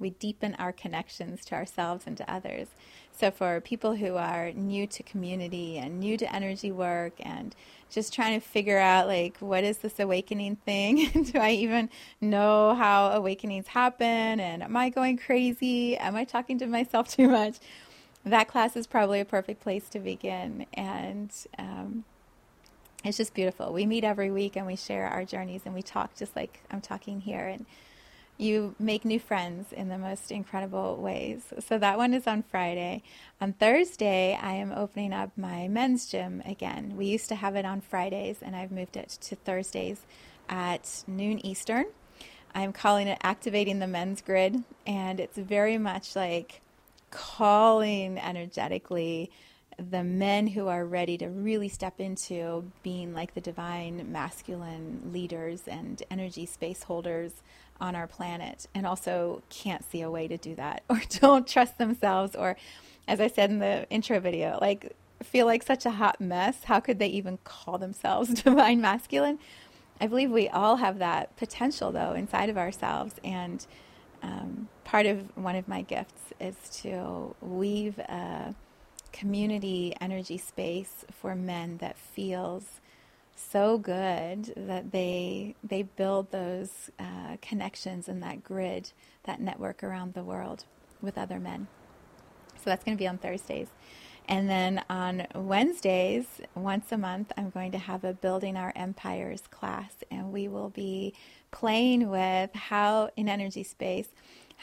we 0.00 0.10
deepen 0.10 0.56
our 0.56 0.72
connections 0.72 1.44
to 1.44 1.54
ourselves 1.54 2.04
and 2.06 2.16
to 2.16 2.32
others. 2.32 2.68
So 3.12 3.30
for 3.30 3.60
people 3.60 3.96
who 3.96 4.16
are 4.16 4.50
new 4.52 4.86
to 4.88 5.02
community 5.02 5.76
and 5.76 6.00
new 6.00 6.16
to 6.16 6.34
energy 6.34 6.72
work 6.72 7.12
and 7.20 7.54
just 7.90 8.12
trying 8.12 8.40
to 8.40 8.44
figure 8.44 8.78
out 8.78 9.06
like 9.06 9.36
what 9.38 9.62
is 9.62 9.78
this 9.78 10.00
awakening 10.00 10.56
thing? 10.56 11.10
Do 11.32 11.38
I 11.38 11.50
even 11.50 11.90
know 12.20 12.74
how 12.74 13.10
awakenings 13.10 13.68
happen? 13.68 14.40
And 14.40 14.62
am 14.62 14.76
I 14.76 14.88
going 14.88 15.18
crazy? 15.18 15.96
Am 15.96 16.16
I 16.16 16.24
talking 16.24 16.58
to 16.58 16.66
myself 16.66 17.08
too 17.16 17.28
much? 17.28 17.58
that 18.24 18.48
class 18.48 18.76
is 18.76 18.86
probably 18.86 19.20
a 19.20 19.24
perfect 19.24 19.60
place 19.60 19.88
to 19.90 19.98
begin. 19.98 20.66
And 20.74 21.32
um, 21.58 22.04
it's 23.04 23.16
just 23.16 23.34
beautiful. 23.34 23.72
We 23.72 23.86
meet 23.86 24.04
every 24.04 24.30
week 24.30 24.56
and 24.56 24.66
we 24.66 24.76
share 24.76 25.06
our 25.06 25.24
journeys 25.24 25.62
and 25.64 25.74
we 25.74 25.82
talk 25.82 26.16
just 26.16 26.36
like 26.36 26.60
I'm 26.70 26.80
talking 26.80 27.20
here. 27.20 27.46
And 27.46 27.64
you 28.40 28.74
make 28.78 29.04
new 29.04 29.20
friends 29.20 29.72
in 29.72 29.88
the 29.88 29.98
most 29.98 30.32
incredible 30.32 30.96
ways. 30.96 31.42
So 31.60 31.78
that 31.78 31.98
one 31.98 32.14
is 32.14 32.26
on 32.26 32.42
Friday. 32.42 33.02
On 33.40 33.52
Thursday, 33.52 34.38
I 34.40 34.54
am 34.54 34.72
opening 34.72 35.12
up 35.12 35.30
my 35.36 35.68
men's 35.68 36.06
gym 36.06 36.42
again. 36.46 36.96
We 36.96 37.06
used 37.06 37.28
to 37.28 37.34
have 37.34 37.54
it 37.54 37.64
on 37.64 37.80
Fridays, 37.80 38.38
and 38.42 38.56
I've 38.56 38.72
moved 38.72 38.96
it 38.96 39.18
to 39.22 39.36
Thursdays 39.36 40.00
at 40.48 41.04
noon 41.06 41.44
Eastern. 41.44 41.84
I'm 42.54 42.72
calling 42.72 43.06
it 43.06 43.18
activating 43.22 43.78
the 43.78 43.86
men's 43.86 44.22
grid, 44.22 44.64
and 44.86 45.20
it's 45.20 45.36
very 45.36 45.78
much 45.78 46.16
like 46.16 46.62
calling 47.10 48.18
energetically 48.18 49.30
the 49.78 50.02
men 50.02 50.46
who 50.46 50.68
are 50.68 50.84
ready 50.84 51.16
to 51.18 51.28
really 51.28 51.68
step 51.68 52.00
into 52.00 52.70
being 52.82 53.14
like 53.14 53.34
the 53.34 53.40
divine 53.40 54.10
masculine 54.12 55.10
leaders 55.12 55.62
and 55.66 56.02
energy 56.10 56.44
space 56.44 56.82
holders 56.82 57.32
on 57.80 57.94
our 57.94 58.06
planet 58.06 58.66
and 58.74 58.86
also 58.86 59.42
can't 59.48 59.84
see 59.84 60.02
a 60.02 60.10
way 60.10 60.28
to 60.28 60.36
do 60.36 60.54
that 60.54 60.82
or 60.90 61.00
don't 61.20 61.46
trust 61.46 61.78
themselves 61.78 62.34
or 62.36 62.56
as 63.08 63.20
I 63.20 63.28
said 63.28 63.50
in 63.50 63.58
the 63.58 63.86
intro 63.90 64.20
video 64.20 64.58
like 64.60 64.94
feel 65.22 65.46
like 65.46 65.62
such 65.62 65.86
a 65.86 65.90
hot 65.90 66.20
mess. 66.20 66.64
How 66.64 66.80
could 66.80 66.98
they 66.98 67.08
even 67.08 67.38
call 67.44 67.78
themselves 67.78 68.42
divine 68.42 68.80
masculine? 68.80 69.38
I 70.00 70.06
believe 70.06 70.30
we 70.30 70.48
all 70.48 70.76
have 70.76 70.98
that 70.98 71.36
potential 71.36 71.92
though 71.92 72.12
inside 72.12 72.48
of 72.48 72.56
ourselves. 72.56 73.14
And 73.22 73.66
um, 74.22 74.68
part 74.84 75.06
of 75.06 75.36
one 75.36 75.56
of 75.56 75.68
my 75.68 75.82
gifts 75.82 76.32
is 76.40 76.56
to 76.82 77.34
weave 77.40 77.98
a 77.98 78.54
community 79.12 79.94
energy 80.00 80.38
space 80.38 81.04
for 81.10 81.34
men 81.34 81.78
that 81.78 81.98
feels 81.98 82.79
so 83.50 83.78
good 83.78 84.52
that 84.56 84.92
they 84.92 85.54
they 85.62 85.82
build 85.82 86.30
those 86.30 86.90
uh, 86.98 87.36
connections 87.40 88.08
and 88.08 88.22
that 88.22 88.42
grid, 88.44 88.92
that 89.24 89.40
network 89.40 89.82
around 89.82 90.14
the 90.14 90.24
world 90.24 90.64
with 91.00 91.16
other 91.16 91.38
men. 91.38 91.66
So 92.56 92.64
that's 92.66 92.84
going 92.84 92.96
to 92.96 93.00
be 93.00 93.08
on 93.08 93.18
Thursdays. 93.18 93.68
And 94.28 94.48
then 94.48 94.84
on 94.88 95.26
Wednesdays, 95.34 96.26
once 96.54 96.92
a 96.92 96.98
month, 96.98 97.32
I'm 97.36 97.50
going 97.50 97.72
to 97.72 97.78
have 97.78 98.04
a 98.04 98.12
Building 98.12 98.56
Our 98.56 98.72
Empires 98.76 99.42
class, 99.50 99.94
and 100.10 100.32
we 100.32 100.46
will 100.46 100.68
be 100.68 101.14
playing 101.50 102.10
with 102.10 102.54
how 102.54 103.10
in 103.16 103.28
energy 103.28 103.64
space 103.64 104.08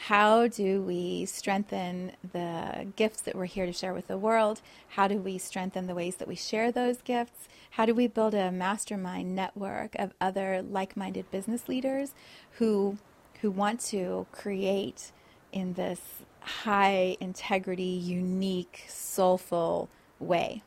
how 0.02 0.46
do 0.46 0.80
we 0.80 1.24
strengthen 1.26 2.12
the 2.32 2.86
gifts 2.94 3.20
that 3.22 3.34
we're 3.34 3.46
here 3.46 3.66
to 3.66 3.72
share 3.72 3.92
with 3.92 4.06
the 4.06 4.16
world? 4.16 4.62
How 4.90 5.08
do 5.08 5.18
we 5.18 5.38
strengthen 5.38 5.88
the 5.88 5.94
ways 5.94 6.16
that 6.16 6.28
we 6.28 6.36
share 6.36 6.70
those 6.70 6.98
gifts? 7.02 7.48
How 7.70 7.86
do 7.86 7.94
we 7.94 8.06
build 8.06 8.34
a 8.34 8.50
mastermind 8.50 9.34
network 9.34 9.94
of 9.96 10.12
other 10.20 10.62
like-minded 10.62 11.30
business 11.30 11.68
leaders 11.68 12.14
who 12.52 12.98
who 13.40 13.50
want 13.50 13.78
to 13.78 14.26
create 14.32 15.12
in 15.52 15.74
this 15.74 16.00
high 16.40 17.16
integrity, 17.20 17.84
unique, 17.84 18.84
soulful 18.88 19.88
way 20.18 20.62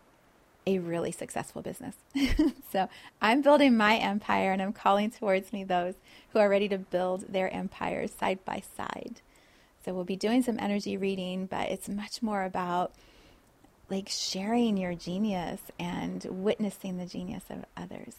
a 0.67 0.79
really 0.79 1.11
successful 1.11 1.61
business. 1.61 1.95
so 2.71 2.87
I'm 3.21 3.41
building 3.41 3.75
my 3.75 3.97
empire 3.97 4.51
and 4.51 4.61
I'm 4.61 4.73
calling 4.73 5.09
towards 5.09 5.51
me 5.51 5.63
those 5.63 5.95
who 6.29 6.39
are 6.39 6.49
ready 6.49 6.69
to 6.69 6.77
build 6.77 7.33
their 7.33 7.51
empires 7.53 8.11
side 8.11 8.43
by 8.45 8.61
side. 8.77 9.21
So 9.83 9.93
we'll 9.93 10.03
be 10.03 10.15
doing 10.15 10.43
some 10.43 10.59
energy 10.59 10.97
reading, 10.97 11.47
but 11.47 11.69
it's 11.69 11.89
much 11.89 12.21
more 12.21 12.43
about 12.43 12.93
like 13.91 14.07
sharing 14.09 14.77
your 14.77 14.95
genius 14.95 15.59
and 15.77 16.25
witnessing 16.29 16.97
the 16.97 17.05
genius 17.05 17.43
of 17.49 17.65
others. 17.75 18.15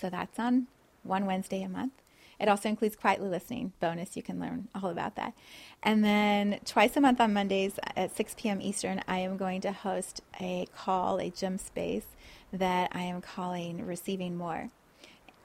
So 0.00 0.08
that's 0.08 0.38
on 0.38 0.68
one 1.02 1.26
Wednesday 1.26 1.62
a 1.62 1.68
month. 1.68 1.92
It 2.40 2.48
also 2.48 2.68
includes 2.68 2.96
quietly 2.96 3.28
listening 3.28 3.72
bonus. 3.80 4.16
You 4.16 4.22
can 4.22 4.40
learn 4.40 4.68
all 4.74 4.90
about 4.90 5.16
that. 5.16 5.34
And 5.82 6.04
then 6.04 6.60
twice 6.64 6.96
a 6.96 7.00
month 7.00 7.20
on 7.20 7.32
Mondays 7.32 7.78
at 7.96 8.16
6 8.16 8.34
p.m. 8.38 8.60
Eastern, 8.60 9.02
I 9.06 9.18
am 9.18 9.36
going 9.36 9.60
to 9.62 9.72
host 9.72 10.20
a 10.40 10.66
call, 10.76 11.18
a 11.18 11.30
gym 11.30 11.58
space 11.58 12.06
that 12.52 12.90
I 12.92 13.02
am 13.02 13.20
calling 13.20 13.84
Receiving 13.84 14.36
More. 14.36 14.70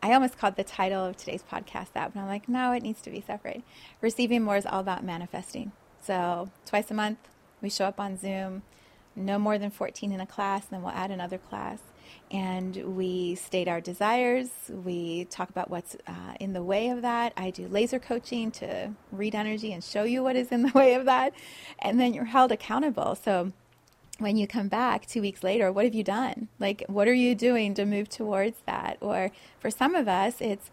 I 0.02 0.14
almost 0.14 0.38
called 0.38 0.56
the 0.56 0.64
title 0.64 1.06
of 1.06 1.18
today's 1.18 1.44
podcast 1.44 1.94
that, 1.94 2.14
but 2.14 2.20
I'm 2.20 2.28
like, 2.28 2.48
no, 2.48 2.72
it 2.72 2.84
needs 2.84 3.02
to 3.02 3.10
be 3.10 3.22
separate. 3.22 3.64
Receiving 4.02 4.44
More 4.44 4.56
is 4.56 4.66
all 4.66 4.80
about 4.80 5.04
manifesting. 5.04 5.72
So 6.02 6.50
twice 6.66 6.90
a 6.90 6.94
month, 6.94 7.20
we 7.62 7.70
show 7.70 7.86
up 7.86 8.00
on 8.00 8.18
Zoom, 8.18 8.64
no 9.16 9.40
more 9.40 9.58
than 9.58 9.72
14 9.72 10.12
in 10.12 10.20
a 10.20 10.26
class, 10.26 10.64
and 10.64 10.72
then 10.72 10.82
we'll 10.82 10.94
add 10.94 11.12
another 11.12 11.38
class 11.38 11.80
and 12.32 12.76
we 12.96 13.36
state 13.36 13.68
our 13.68 13.82
desires. 13.82 14.50
We 14.70 15.26
talk 15.26 15.50
about 15.50 15.70
what's 15.70 15.96
uh, 16.08 16.34
in 16.40 16.54
the 16.54 16.64
way 16.64 16.90
of 16.90 17.02
that. 17.02 17.34
I 17.36 17.50
do 17.50 17.68
laser 17.68 18.00
coaching 18.00 18.52
to 18.52 18.92
read 19.12 19.34
energy 19.34 19.74
and 19.74 19.84
show 19.84 20.04
you 20.04 20.24
what 20.24 20.36
is 20.36 20.52
in 20.52 20.62
the 20.62 20.72
way 20.76 20.94
of 20.94 21.06
that. 21.06 21.34
And 21.80 22.00
then 22.00 22.14
you're 22.14 22.26
held 22.26 22.52
accountable. 22.52 23.16
So 23.16 23.52
when 24.20 24.38
you 24.38 24.48
come 24.48 24.68
back 24.68 25.08
two 25.08 25.22
weeks 25.22 25.44
later, 25.44 25.72
what 25.72 25.86
have 25.86 25.96
you 25.96 26.04
done? 26.04 26.50
Like, 26.60 26.84
what 26.88 27.08
are 27.08 27.14
you 27.14 27.34
doing 27.34 27.74
to 27.76 27.86
move 27.86 28.10
towards 28.10 28.58
that? 28.66 28.98
Or 29.02 29.32
for 29.60 29.72
some 29.72 29.96
of 29.96 30.08
us, 30.08 30.36
it's 30.40 30.70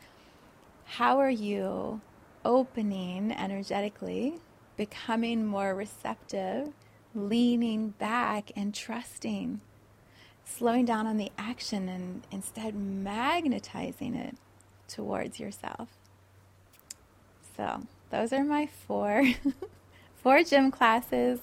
how 0.84 1.18
are 1.18 1.30
you 1.30 2.01
opening 2.45 3.32
energetically, 3.32 4.41
becoming 4.76 5.47
more 5.47 5.74
receptive, 5.74 6.68
leaning 7.17 7.91
back, 7.91 8.53
and 8.55 8.75
trusting 8.75 9.61
slowing 10.47 10.85
down 10.85 11.07
on 11.07 11.17
the 11.17 11.31
action 11.37 11.89
and 11.89 12.23
instead 12.31 12.75
magnetizing 12.75 14.14
it 14.14 14.37
towards 14.89 15.41
yourself. 15.41 15.89
So, 17.57 17.83
those 18.11 18.33
are 18.33 18.45
my 18.45 18.67
four 18.67 19.25
four 20.23 20.43
gym 20.45 20.71
classes. 20.71 21.41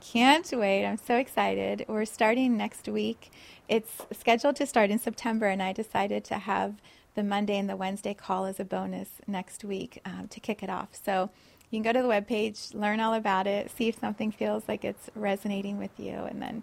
Can't 0.00 0.48
wait. 0.52 0.86
I'm 0.86 0.98
so 0.98 1.16
excited. 1.16 1.84
We're 1.88 2.04
starting 2.04 2.56
next 2.56 2.88
week. 2.88 3.32
It's 3.68 4.02
scheduled 4.12 4.56
to 4.56 4.66
start 4.66 4.90
in 4.90 4.98
September 4.98 5.46
and 5.46 5.62
I 5.62 5.72
decided 5.72 6.24
to 6.26 6.34
have 6.34 6.74
the 7.14 7.24
Monday 7.24 7.58
and 7.58 7.68
the 7.68 7.76
Wednesday 7.76 8.14
call 8.14 8.44
as 8.44 8.60
a 8.60 8.64
bonus 8.64 9.08
next 9.26 9.64
week 9.64 10.00
um, 10.04 10.28
to 10.28 10.38
kick 10.38 10.62
it 10.62 10.70
off. 10.70 10.90
So, 10.92 11.30
you 11.70 11.82
can 11.82 11.82
go 11.82 11.92
to 11.92 12.06
the 12.06 12.08
webpage, 12.08 12.74
learn 12.74 13.00
all 13.00 13.14
about 13.14 13.46
it, 13.46 13.70
see 13.70 13.88
if 13.88 13.98
something 13.98 14.30
feels 14.30 14.64
like 14.68 14.84
it's 14.84 15.10
resonating 15.14 15.78
with 15.78 15.98
you, 15.98 16.12
and 16.12 16.40
then 16.40 16.62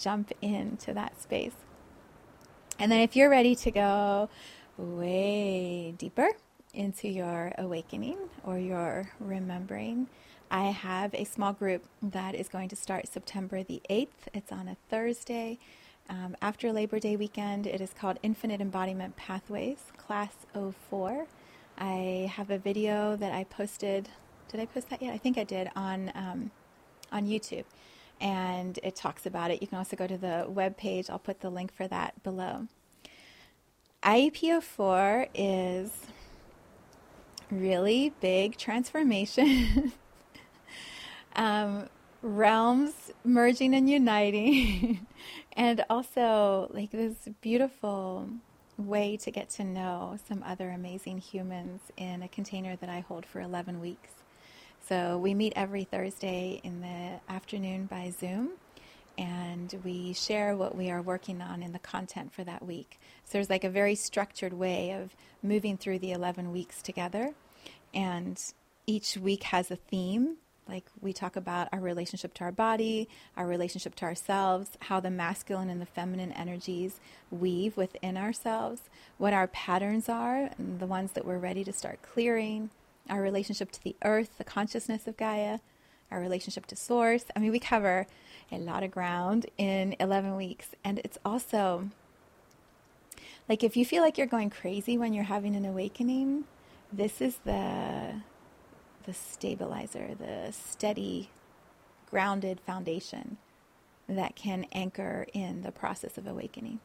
jump 0.00 0.32
into 0.40 0.94
that 0.94 1.20
space. 1.20 1.54
And 2.78 2.92
then 2.92 3.00
if 3.00 3.16
you're 3.16 3.30
ready 3.30 3.54
to 3.56 3.70
go 3.70 4.28
way 4.76 5.94
deeper 5.96 6.28
into 6.74 7.08
your 7.08 7.52
awakening 7.58 8.18
or 8.44 8.58
your 8.58 9.10
remembering, 9.18 10.08
I 10.50 10.66
have 10.66 11.12
a 11.14 11.24
small 11.24 11.52
group 11.52 11.84
that 12.02 12.34
is 12.34 12.48
going 12.48 12.68
to 12.68 12.76
start 12.76 13.08
September 13.08 13.62
the 13.64 13.82
8th. 13.90 14.28
It's 14.32 14.52
on 14.52 14.68
a 14.68 14.76
Thursday. 14.88 15.58
Um, 16.08 16.36
after 16.40 16.72
Labor 16.72 17.00
Day 17.00 17.16
weekend, 17.16 17.66
it 17.66 17.80
is 17.80 17.92
called 17.92 18.18
Infinite 18.22 18.60
Embodiment 18.60 19.16
Pathways, 19.16 19.78
Class 19.96 20.34
04. 20.54 21.26
I 21.78 22.30
have 22.32 22.50
a 22.50 22.58
video 22.58 23.16
that 23.16 23.32
I 23.32 23.42
posted. 23.44 24.08
Did 24.48 24.60
I 24.60 24.66
post 24.66 24.90
that 24.90 25.02
yet? 25.02 25.12
I 25.12 25.18
think 25.18 25.38
I 25.38 25.44
did 25.44 25.70
on 25.76 26.12
um, 26.14 26.50
on 27.12 27.26
YouTube 27.26 27.64
and 28.20 28.78
it 28.82 28.96
talks 28.96 29.26
about 29.26 29.50
it. 29.50 29.60
You 29.60 29.68
can 29.68 29.78
also 29.78 29.96
go 29.96 30.06
to 30.06 30.16
the 30.16 30.46
web 30.48 30.76
page. 30.76 31.10
I'll 31.10 31.18
put 31.18 31.40
the 31.40 31.50
link 31.50 31.72
for 31.72 31.86
that 31.88 32.22
below. 32.22 32.66
IEPO4 34.02 35.28
is 35.34 35.90
really 37.50 38.14
big 38.20 38.56
transformation. 38.56 39.92
um, 41.36 41.88
realms 42.22 43.12
merging 43.24 43.74
and 43.74 43.88
uniting, 43.88 45.06
and 45.52 45.84
also 45.90 46.70
like 46.72 46.90
this 46.90 47.28
beautiful 47.40 48.28
way 48.78 49.16
to 49.16 49.30
get 49.30 49.48
to 49.48 49.64
know 49.64 50.18
some 50.28 50.42
other 50.46 50.70
amazing 50.70 51.18
humans 51.18 51.80
in 51.96 52.22
a 52.22 52.28
container 52.28 52.76
that 52.76 52.88
I 52.88 53.00
hold 53.00 53.24
for 53.24 53.40
11 53.40 53.80
weeks. 53.80 54.10
So 54.88 55.18
we 55.18 55.34
meet 55.34 55.52
every 55.56 55.82
Thursday 55.82 56.60
in 56.62 56.80
the 56.80 57.32
afternoon 57.32 57.86
by 57.86 58.12
Zoom 58.16 58.50
and 59.18 59.74
we 59.84 60.12
share 60.12 60.56
what 60.56 60.76
we 60.76 60.92
are 60.92 61.02
working 61.02 61.42
on 61.42 61.60
in 61.60 61.72
the 61.72 61.80
content 61.80 62.32
for 62.32 62.44
that 62.44 62.64
week. 62.64 63.00
So 63.24 63.32
there's 63.32 63.50
like 63.50 63.64
a 63.64 63.70
very 63.70 63.96
structured 63.96 64.52
way 64.52 64.92
of 64.92 65.16
moving 65.42 65.76
through 65.76 65.98
the 65.98 66.12
11 66.12 66.52
weeks 66.52 66.82
together. 66.82 67.34
And 67.94 68.40
each 68.86 69.16
week 69.16 69.44
has 69.44 69.72
a 69.72 69.76
theme. 69.76 70.36
Like 70.68 70.84
we 71.00 71.12
talk 71.12 71.34
about 71.34 71.68
our 71.72 71.80
relationship 71.80 72.32
to 72.34 72.44
our 72.44 72.52
body, 72.52 73.08
our 73.36 73.48
relationship 73.48 73.96
to 73.96 74.04
ourselves, 74.04 74.70
how 74.82 75.00
the 75.00 75.10
masculine 75.10 75.68
and 75.68 75.80
the 75.80 75.86
feminine 75.86 76.30
energies 76.30 77.00
weave 77.32 77.76
within 77.76 78.16
ourselves, 78.16 78.82
what 79.18 79.32
our 79.32 79.48
patterns 79.48 80.08
are, 80.08 80.50
and 80.58 80.78
the 80.78 80.86
ones 80.86 81.12
that 81.12 81.24
we're 81.24 81.38
ready 81.38 81.64
to 81.64 81.72
start 81.72 82.02
clearing, 82.02 82.70
our 83.08 83.20
relationship 83.20 83.70
to 83.72 83.82
the 83.82 83.96
earth, 84.04 84.38
the 84.38 84.44
consciousness 84.44 85.06
of 85.06 85.16
Gaia, 85.16 85.60
our 86.10 86.20
relationship 86.20 86.66
to 86.66 86.76
source. 86.76 87.24
I 87.34 87.38
mean, 87.38 87.52
we 87.52 87.58
cover 87.58 88.06
a 88.52 88.58
lot 88.58 88.82
of 88.82 88.90
ground 88.90 89.46
in 89.58 89.96
11 89.98 90.36
weeks. 90.36 90.68
And 90.84 90.98
it's 91.00 91.18
also 91.24 91.90
like 93.48 93.62
if 93.62 93.76
you 93.76 93.84
feel 93.84 94.02
like 94.02 94.18
you're 94.18 94.26
going 94.26 94.50
crazy 94.50 94.98
when 94.98 95.12
you're 95.12 95.24
having 95.24 95.54
an 95.54 95.64
awakening, 95.64 96.44
this 96.92 97.20
is 97.20 97.38
the 97.44 98.22
the 99.04 99.14
stabilizer, 99.14 100.16
the 100.18 100.52
steady 100.52 101.30
grounded 102.10 102.60
foundation 102.60 103.36
that 104.08 104.34
can 104.34 104.66
anchor 104.72 105.26
in 105.32 105.62
the 105.62 105.70
process 105.70 106.18
of 106.18 106.26
awakening. 106.26 106.80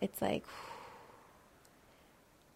It's 0.00 0.22
like 0.22 0.44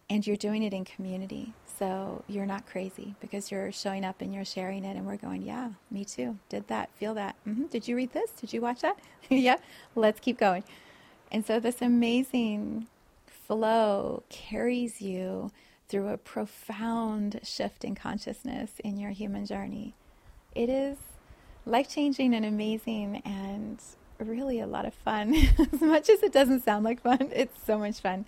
and 0.09 0.25
you're 0.25 0.37
doing 0.37 0.63
it 0.63 0.73
in 0.73 0.85
community. 0.85 1.53
So 1.79 2.23
you're 2.27 2.45
not 2.45 2.65
crazy 2.65 3.15
because 3.19 3.51
you're 3.51 3.71
showing 3.71 4.05
up 4.05 4.21
and 4.21 4.33
you're 4.33 4.45
sharing 4.45 4.85
it, 4.85 4.95
and 4.95 5.05
we're 5.05 5.17
going, 5.17 5.41
yeah, 5.41 5.71
me 5.91 6.05
too. 6.05 6.37
Did 6.49 6.67
that, 6.67 6.89
feel 6.95 7.13
that. 7.15 7.35
Mm-hmm. 7.47 7.65
Did 7.65 7.87
you 7.87 7.95
read 7.95 8.13
this? 8.13 8.31
Did 8.31 8.53
you 8.53 8.61
watch 8.61 8.81
that? 8.81 8.97
yeah, 9.29 9.57
let's 9.95 10.19
keep 10.19 10.37
going. 10.37 10.63
And 11.31 11.45
so 11.45 11.59
this 11.59 11.81
amazing 11.81 12.87
flow 13.25 14.23
carries 14.29 15.01
you 15.01 15.51
through 15.87 16.07
a 16.07 16.17
profound 16.17 17.39
shift 17.43 17.83
in 17.83 17.95
consciousness 17.95 18.71
in 18.83 18.97
your 18.97 19.11
human 19.11 19.45
journey. 19.45 19.93
It 20.53 20.69
is 20.69 20.97
life 21.65 21.89
changing 21.89 22.33
and 22.33 22.45
amazing 22.45 23.21
and 23.25 23.81
really 24.19 24.59
a 24.59 24.67
lot 24.67 24.85
of 24.85 24.93
fun. 24.93 25.35
as 25.73 25.81
much 25.81 26.09
as 26.09 26.23
it 26.23 26.31
doesn't 26.31 26.63
sound 26.63 26.85
like 26.85 27.01
fun, 27.01 27.29
it's 27.33 27.63
so 27.65 27.77
much 27.77 27.99
fun. 27.99 28.25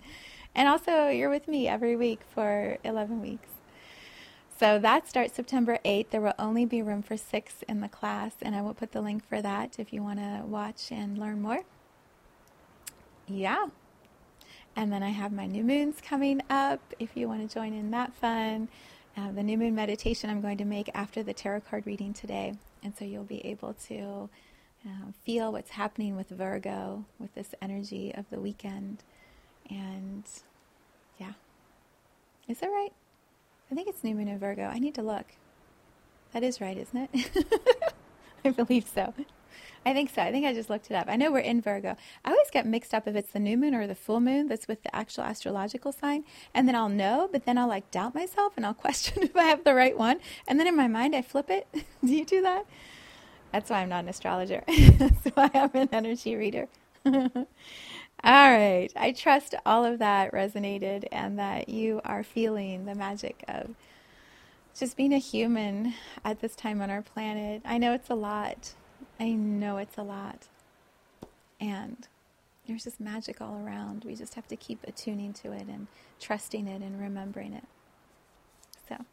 And 0.58 0.66
also, 0.66 1.06
you're 1.06 1.30
with 1.30 1.46
me 1.46 1.68
every 1.68 1.94
week 1.94 2.18
for 2.34 2.78
11 2.82 3.22
weeks. 3.22 3.48
So 4.58 4.80
that 4.80 5.08
starts 5.08 5.36
September 5.36 5.78
8th. 5.84 6.10
There 6.10 6.20
will 6.20 6.34
only 6.36 6.64
be 6.64 6.82
room 6.82 7.00
for 7.00 7.16
six 7.16 7.62
in 7.68 7.80
the 7.80 7.88
class, 7.88 8.32
and 8.42 8.56
I 8.56 8.62
will 8.62 8.74
put 8.74 8.90
the 8.90 9.00
link 9.00 9.24
for 9.28 9.40
that 9.40 9.78
if 9.78 9.92
you 9.92 10.02
want 10.02 10.18
to 10.18 10.42
watch 10.44 10.90
and 10.90 11.16
learn 11.16 11.40
more. 11.40 11.60
Yeah. 13.28 13.66
And 14.74 14.92
then 14.92 15.00
I 15.04 15.10
have 15.10 15.30
my 15.30 15.46
new 15.46 15.62
moons 15.62 16.00
coming 16.02 16.42
up 16.50 16.80
if 16.98 17.10
you 17.16 17.28
want 17.28 17.48
to 17.48 17.54
join 17.54 17.72
in 17.72 17.92
that 17.92 18.12
fun. 18.14 18.68
Uh, 19.16 19.30
the 19.30 19.44
new 19.44 19.58
moon 19.58 19.76
meditation 19.76 20.28
I'm 20.28 20.40
going 20.40 20.58
to 20.58 20.64
make 20.64 20.90
after 20.92 21.22
the 21.22 21.34
tarot 21.34 21.60
card 21.60 21.86
reading 21.86 22.12
today. 22.12 22.54
And 22.82 22.96
so 22.96 23.04
you'll 23.04 23.22
be 23.22 23.46
able 23.46 23.74
to 23.86 24.28
uh, 24.84 25.12
feel 25.24 25.52
what's 25.52 25.70
happening 25.70 26.16
with 26.16 26.30
Virgo, 26.30 27.04
with 27.20 27.32
this 27.36 27.54
energy 27.62 28.12
of 28.12 28.28
the 28.30 28.40
weekend. 28.40 29.04
And 29.70 30.24
yeah. 31.18 31.32
Is 32.48 32.60
that 32.60 32.68
right? 32.68 32.92
I 33.70 33.74
think 33.74 33.88
it's 33.88 34.02
new 34.02 34.14
moon 34.14 34.28
in 34.28 34.38
Virgo. 34.38 34.64
I 34.64 34.78
need 34.78 34.94
to 34.94 35.02
look. 35.02 35.26
That 36.32 36.42
is 36.42 36.60
right, 36.60 36.76
isn't 36.76 37.08
it? 37.12 37.94
I 38.44 38.50
believe 38.50 38.86
so. 38.86 39.12
I 39.84 39.92
think 39.92 40.10
so. 40.10 40.22
I 40.22 40.30
think 40.30 40.46
I 40.46 40.52
just 40.52 40.68
looked 40.68 40.90
it 40.90 40.94
up. 40.94 41.06
I 41.08 41.16
know 41.16 41.30
we're 41.30 41.38
in 41.38 41.60
Virgo. 41.60 41.96
I 42.24 42.30
always 42.30 42.50
get 42.50 42.66
mixed 42.66 42.92
up 42.92 43.06
if 43.06 43.16
it's 43.16 43.30
the 43.32 43.38
new 43.38 43.56
moon 43.56 43.74
or 43.74 43.86
the 43.86 43.94
full 43.94 44.20
moon 44.20 44.48
that's 44.48 44.68
with 44.68 44.82
the 44.82 44.94
actual 44.94 45.24
astrological 45.24 45.92
sign. 45.92 46.24
And 46.54 46.68
then 46.68 46.74
I'll 46.74 46.88
know, 46.88 47.28
but 47.30 47.44
then 47.44 47.56
I'll 47.58 47.68
like 47.68 47.90
doubt 47.90 48.14
myself 48.14 48.54
and 48.56 48.66
I'll 48.66 48.74
question 48.88 49.22
if 49.22 49.36
I 49.36 49.44
have 49.44 49.64
the 49.64 49.74
right 49.74 49.96
one. 49.96 50.20
And 50.46 50.58
then 50.58 50.66
in 50.66 50.76
my 50.76 50.88
mind, 50.88 51.14
I 51.14 51.22
flip 51.22 51.50
it. 51.50 51.66
do 52.04 52.12
you 52.12 52.24
do 52.24 52.42
that? 52.42 52.66
That's 53.52 53.70
why 53.70 53.80
I'm 53.80 53.88
not 53.88 54.04
an 54.04 54.08
astrologer. 54.10 54.62
that's 54.66 55.26
why 55.34 55.50
I'm 55.54 55.70
an 55.74 55.88
energy 55.92 56.36
reader. 56.36 56.68
All 58.24 58.50
right. 58.50 58.88
I 58.96 59.12
trust 59.12 59.54
all 59.64 59.84
of 59.84 59.98
that 60.00 60.32
resonated 60.32 61.06
and 61.12 61.38
that 61.38 61.68
you 61.68 62.00
are 62.04 62.22
feeling 62.22 62.84
the 62.84 62.94
magic 62.94 63.44
of 63.46 63.74
just 64.76 64.96
being 64.96 65.12
a 65.12 65.18
human 65.18 65.94
at 66.24 66.40
this 66.40 66.54
time 66.54 66.80
on 66.80 66.90
our 66.90 67.02
planet. 67.02 67.62
I 67.64 67.78
know 67.78 67.92
it's 67.92 68.10
a 68.10 68.14
lot. 68.14 68.74
I 69.18 69.30
know 69.30 69.78
it's 69.78 69.96
a 69.96 70.02
lot. 70.02 70.46
And 71.60 72.06
there's 72.66 72.84
just 72.84 73.00
magic 73.00 73.40
all 73.40 73.60
around. 73.64 74.04
We 74.04 74.14
just 74.14 74.34
have 74.34 74.46
to 74.48 74.56
keep 74.56 74.84
attuning 74.86 75.32
to 75.34 75.52
it 75.52 75.66
and 75.66 75.86
trusting 76.20 76.68
it 76.68 76.82
and 76.82 77.00
remembering 77.00 77.54
it. 77.54 77.64
So, 78.88 79.04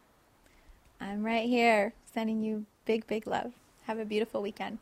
I'm 0.99 1.23
right 1.23 1.47
here 1.47 1.93
sending 2.11 2.41
you 2.41 2.65
big, 2.85 3.07
big 3.07 3.25
love. 3.25 3.53
Have 3.83 3.99
a 3.99 4.05
beautiful 4.05 4.41
weekend. 4.41 4.79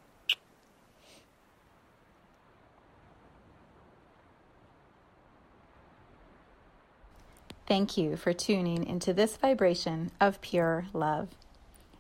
Thank 7.73 7.97
you 7.97 8.17
for 8.17 8.33
tuning 8.33 8.85
into 8.85 9.13
this 9.13 9.35
vibration 9.35 10.11
of 10.21 10.41
pure 10.41 10.85
love. 10.93 11.29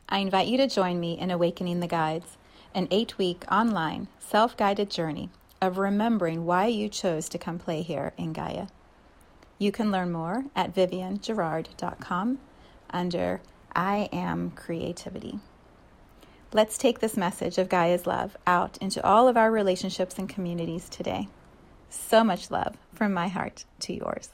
I 0.07 0.19
invite 0.19 0.47
you 0.47 0.55
to 0.57 0.67
join 0.67 0.99
me 0.99 1.17
in 1.17 1.31
Awakening 1.31 1.79
the 1.79 1.87
Guides 1.87 2.37
an 2.75 2.87
eight 2.91 3.17
week 3.17 3.43
online 3.51 4.07
self 4.19 4.55
guided 4.55 4.91
journey 4.91 5.31
of 5.59 5.79
remembering 5.79 6.45
why 6.45 6.67
you 6.67 6.89
chose 6.89 7.27
to 7.29 7.39
come 7.39 7.57
play 7.57 7.81
here 7.81 8.13
in 8.19 8.33
Gaia. 8.33 8.67
You 9.57 9.71
can 9.71 9.91
learn 9.91 10.11
more 10.11 10.45
at 10.55 10.75
viviangerard.com 10.75 12.37
under 12.91 13.41
I 13.75 14.09
Am 14.13 14.51
Creativity. 14.51 15.39
Let's 16.51 16.77
take 16.77 16.99
this 16.99 17.17
message 17.17 17.57
of 17.57 17.69
Gaia's 17.69 18.05
love 18.05 18.37
out 18.45 18.77
into 18.77 19.03
all 19.03 19.27
of 19.27 19.37
our 19.37 19.49
relationships 19.49 20.19
and 20.19 20.29
communities 20.29 20.87
today. 20.87 21.29
So 21.89 22.23
much 22.23 22.51
love 22.51 22.77
from 22.93 23.11
my 23.11 23.27
heart 23.27 23.65
to 23.79 23.93
yours. 23.95 24.29